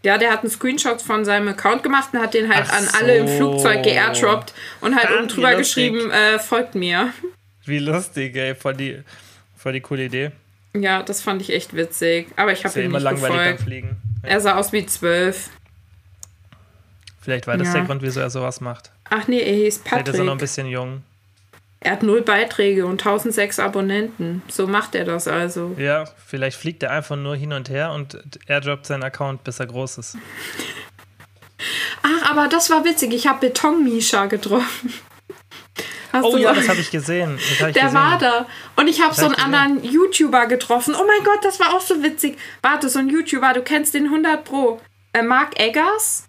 [0.03, 2.87] Ja, der hat einen Screenshot von seinem Account gemacht und hat den halt Ach an
[2.99, 3.27] alle im.
[3.27, 7.13] Flugzeug geairdroppt und halt oben drüber geschrieben, äh, folgt mir.
[7.65, 8.99] Wie lustig, ey, voll die,
[9.57, 10.31] voll die coole Idee.
[10.73, 12.27] Ja, das fand ich echt witzig.
[12.37, 13.61] Aber ich habe ja ihm immer nicht langweilig beim gefolgt.
[13.63, 13.97] Fliegen.
[14.23, 14.29] Ja.
[14.29, 15.49] Er sah aus wie zwölf.
[17.21, 17.73] Vielleicht war das Ja.
[17.75, 18.91] der Grund, wieso er sowas macht.
[19.09, 20.39] Ach nee, er hieß Vielleicht ist er noch ein Patrick.
[20.39, 21.03] bisschen jung.
[21.83, 24.41] Er hat null Beiträge und 1006 Abonnenten.
[24.47, 25.75] So macht er das also.
[25.79, 29.65] Ja, vielleicht fliegt er einfach nur hin und her und airdroppt seinen Account, bis er
[29.67, 30.17] groß ist.
[32.03, 33.13] Ach, aber das war witzig.
[33.13, 34.93] Ich habe Beton-Misha getroffen.
[36.11, 37.39] Hast Oh du ja, das habe ich gesehen.
[37.59, 37.93] Hab ich Der gesehen.
[37.93, 38.45] war da.
[38.75, 40.93] Und ich habe so einen anderen YouTuber getroffen.
[40.99, 42.37] Oh mein Gott, das war auch so witzig.
[42.61, 44.81] Warte, so ein YouTuber, du kennst den 100 Pro.
[45.13, 46.27] Äh, Mark Eggers.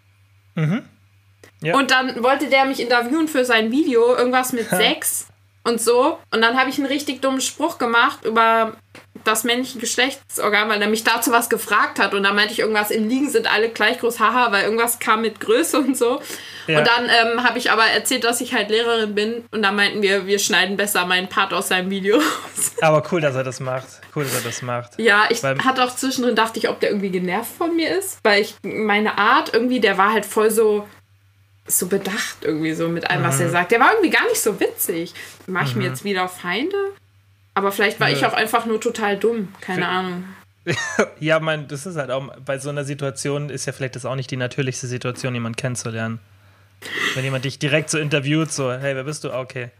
[1.60, 1.76] Ja.
[1.76, 5.28] Und dann wollte der mich interviewen für sein Video, irgendwas mit Sex
[5.64, 6.18] und so.
[6.32, 8.76] Und dann habe ich einen richtig dummen Spruch gemacht über
[9.24, 12.14] das männliche Geschlechtsorgan, weil er mich dazu was gefragt hat.
[12.14, 15.20] Und dann meinte ich irgendwas, im Liegen sind alle gleich groß, haha, weil irgendwas kam
[15.20, 16.20] mit Größe und so.
[16.66, 16.78] Ja.
[16.78, 19.44] Und dann ähm, habe ich aber erzählt, dass ich halt Lehrerin bin.
[19.50, 22.20] Und dann meinten wir, wir schneiden besser meinen Part aus seinem Video.
[22.80, 23.86] Aber cool, dass er das macht.
[24.16, 24.98] Cool, dass er das macht.
[24.98, 28.18] Ja, ich Weil- hatte auch zwischendrin, dachte ich, ob der irgendwie genervt von mir ist.
[28.24, 30.88] Weil ich, meine Art irgendwie, der war halt voll so,
[31.66, 33.42] so bedacht irgendwie so mit allem, was Mhm.
[33.42, 33.70] er sagt.
[33.72, 35.14] Der war irgendwie gar nicht so witzig.
[35.46, 36.76] Mache ich mir jetzt wieder Feinde?
[37.54, 38.26] Aber vielleicht war ich Nö.
[38.28, 39.48] auch einfach nur total dumm.
[39.60, 40.24] Keine Für- Ahnung.
[41.18, 44.14] Ja, mein, das ist halt auch, bei so einer Situation ist ja vielleicht das auch
[44.14, 46.20] nicht die natürlichste Situation, jemanden kennenzulernen.
[47.14, 49.30] Wenn jemand dich direkt so interviewt, so, hey, wer bist du?
[49.30, 49.70] Ah, Okay.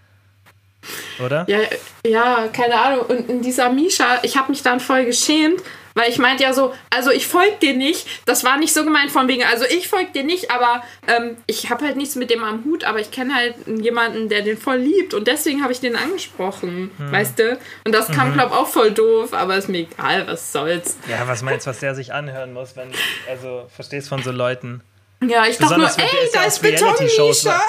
[1.25, 1.45] Oder?
[1.49, 1.61] Ja,
[2.05, 3.07] ja, keine Ahnung.
[3.07, 5.63] Und in dieser Misha, ich habe mich dann voll geschämt,
[5.95, 8.07] weil ich meinte ja so, also ich folge dir nicht.
[8.27, 11.71] Das war nicht so gemeint von wegen, also ich folge dir nicht, aber ähm, ich
[11.71, 14.79] habe halt nichts mit dem am Hut, aber ich kenne halt jemanden, der den voll
[14.79, 17.59] liebt und deswegen habe ich den angesprochen, weißt du?
[17.85, 20.97] Und das kam, glaub auch voll doof, aber ist mir egal, was soll's.
[21.09, 22.91] Ja, was meinst du, was der sich anhören muss, wenn,
[23.29, 24.83] also, verstehst von so Leuten?
[25.27, 27.61] Ja, ich dachte nur, ey, da ist Beton, Reality-Shows, Misha.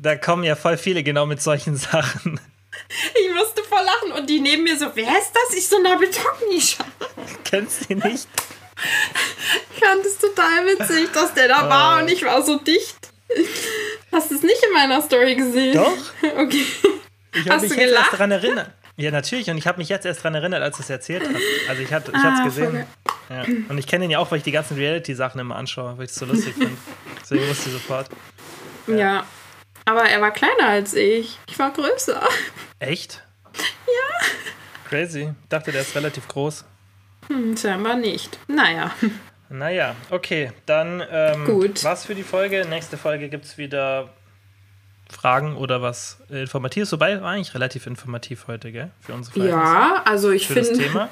[0.00, 2.40] Da kommen ja voll viele genau mit solchen Sachen.
[3.14, 5.56] Ich musste voll lachen und die neben mir so, wer ist das?
[5.56, 6.84] Ich so, na, Beton, Misha.
[7.44, 8.28] Kennst du nicht?
[9.74, 12.96] Ich fand es total witzig, dass der da war und ich war so dicht.
[14.10, 15.74] Hast du es nicht in meiner Story gesehen?
[15.74, 15.96] Doch.
[16.38, 16.64] Okay.
[17.34, 18.70] Ich habe mich du jetzt erst daran erinnert.
[18.96, 19.48] Ja, natürlich.
[19.48, 21.42] Und ich habe mich jetzt erst daran erinnert, als du es erzählt hast.
[21.68, 22.86] Also ich, hab, ich Ah, es gesehen.
[23.30, 23.44] Ja.
[23.68, 26.10] Und ich kenne ihn ja auch, weil ich die ganzen Reality-Sachen immer anschaue, weil ich
[26.10, 26.76] es so lustig finde.
[27.22, 28.08] Deswegen wusste ich sofort.
[28.86, 29.24] Ja.
[29.84, 31.38] Aber er war kleiner als ich.
[31.48, 32.20] Ich war größer.
[32.78, 33.22] Echt?
[33.56, 34.26] Ja.
[34.88, 35.32] Crazy.
[35.42, 36.64] Ich dachte, der ist relativ groß.
[37.28, 38.38] Hm, scheinbar nicht.
[38.48, 38.90] Naja.
[39.48, 41.84] Naja, okay, dann ähm, Gut.
[41.84, 42.66] was für die Folge.
[42.68, 44.08] Nächste Folge gibt es wieder
[45.10, 46.90] Fragen oder was Informatives.
[46.92, 48.90] Wobei war eigentlich relativ informativ heute, gell?
[49.00, 49.72] Für unsere Verhältnisse.
[49.72, 51.08] Ja, also ich Für das finde, Thema.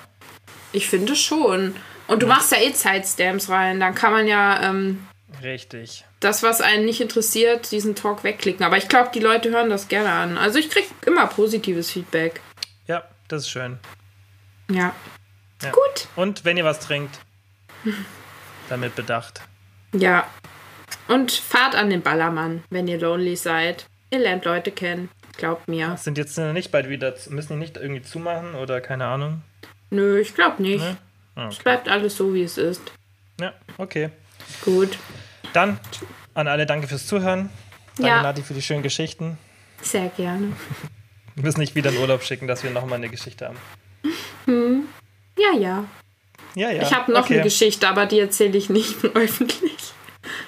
[0.73, 1.77] ich finde schon.
[2.07, 3.79] Und du machst ja eh Zeitstamps rein.
[3.79, 5.07] Dann kann man ja ähm,
[5.43, 6.05] Richtig.
[6.21, 8.65] das, was einen nicht interessiert, diesen Talk wegklicken.
[8.65, 10.37] Aber ich glaube, die Leute hören das gerne an.
[10.39, 12.41] Also ich kriege immer positives Feedback.
[12.87, 13.79] Ja, das ist schön.
[14.71, 14.95] Ja.
[15.63, 15.71] Ja.
[15.71, 16.09] Gut.
[16.17, 17.21] Und wenn ihr was trinkt,
[18.69, 19.43] damit bedacht.
[19.93, 20.27] Ja.
[21.09, 23.87] Und fahrt an den Ballermann, wenn ihr lonely seid.
[24.11, 25.09] Ihr lernt Leute kennen.
[25.37, 25.97] Glaubt mir.
[25.97, 29.43] Sind jetzt nicht bald wieder, müssen die nicht irgendwie zumachen oder keine Ahnung?
[29.91, 30.83] Nö, ich glaube nicht.
[30.85, 30.97] Ne?
[31.37, 31.63] Ah, Es Okay.
[31.65, 32.83] bleibt alles so, wie es ist.
[33.41, 34.11] Ja, okay.
[34.65, 34.99] Gut.
[35.53, 35.79] Dann
[36.35, 37.51] an alle danke fürs Zuhören.
[37.97, 38.23] Danke, Ja.
[38.23, 39.37] Nati, für die schönen Geschichten.
[39.83, 40.53] Sehr gerne.
[41.35, 43.59] Wir müssen nicht wieder in Urlaub schicken, dass wir nochmal eine Geschichte haben.
[45.39, 45.85] Ja, ja.
[46.55, 46.83] Ja, ja.
[46.83, 47.35] Ich habe noch okay.
[47.35, 49.77] eine Geschichte, aber die erzähle ich nicht öffentlich.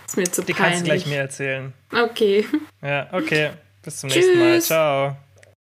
[0.07, 0.57] Ist mir zu Die peinlich.
[0.57, 1.73] kannst du gleich mir erzählen.
[1.93, 2.47] Okay.
[2.83, 3.51] Ja, okay.
[3.83, 4.25] Bis zum Tschüss.
[4.27, 4.61] nächsten Mal.
[4.61, 5.17] Ciao.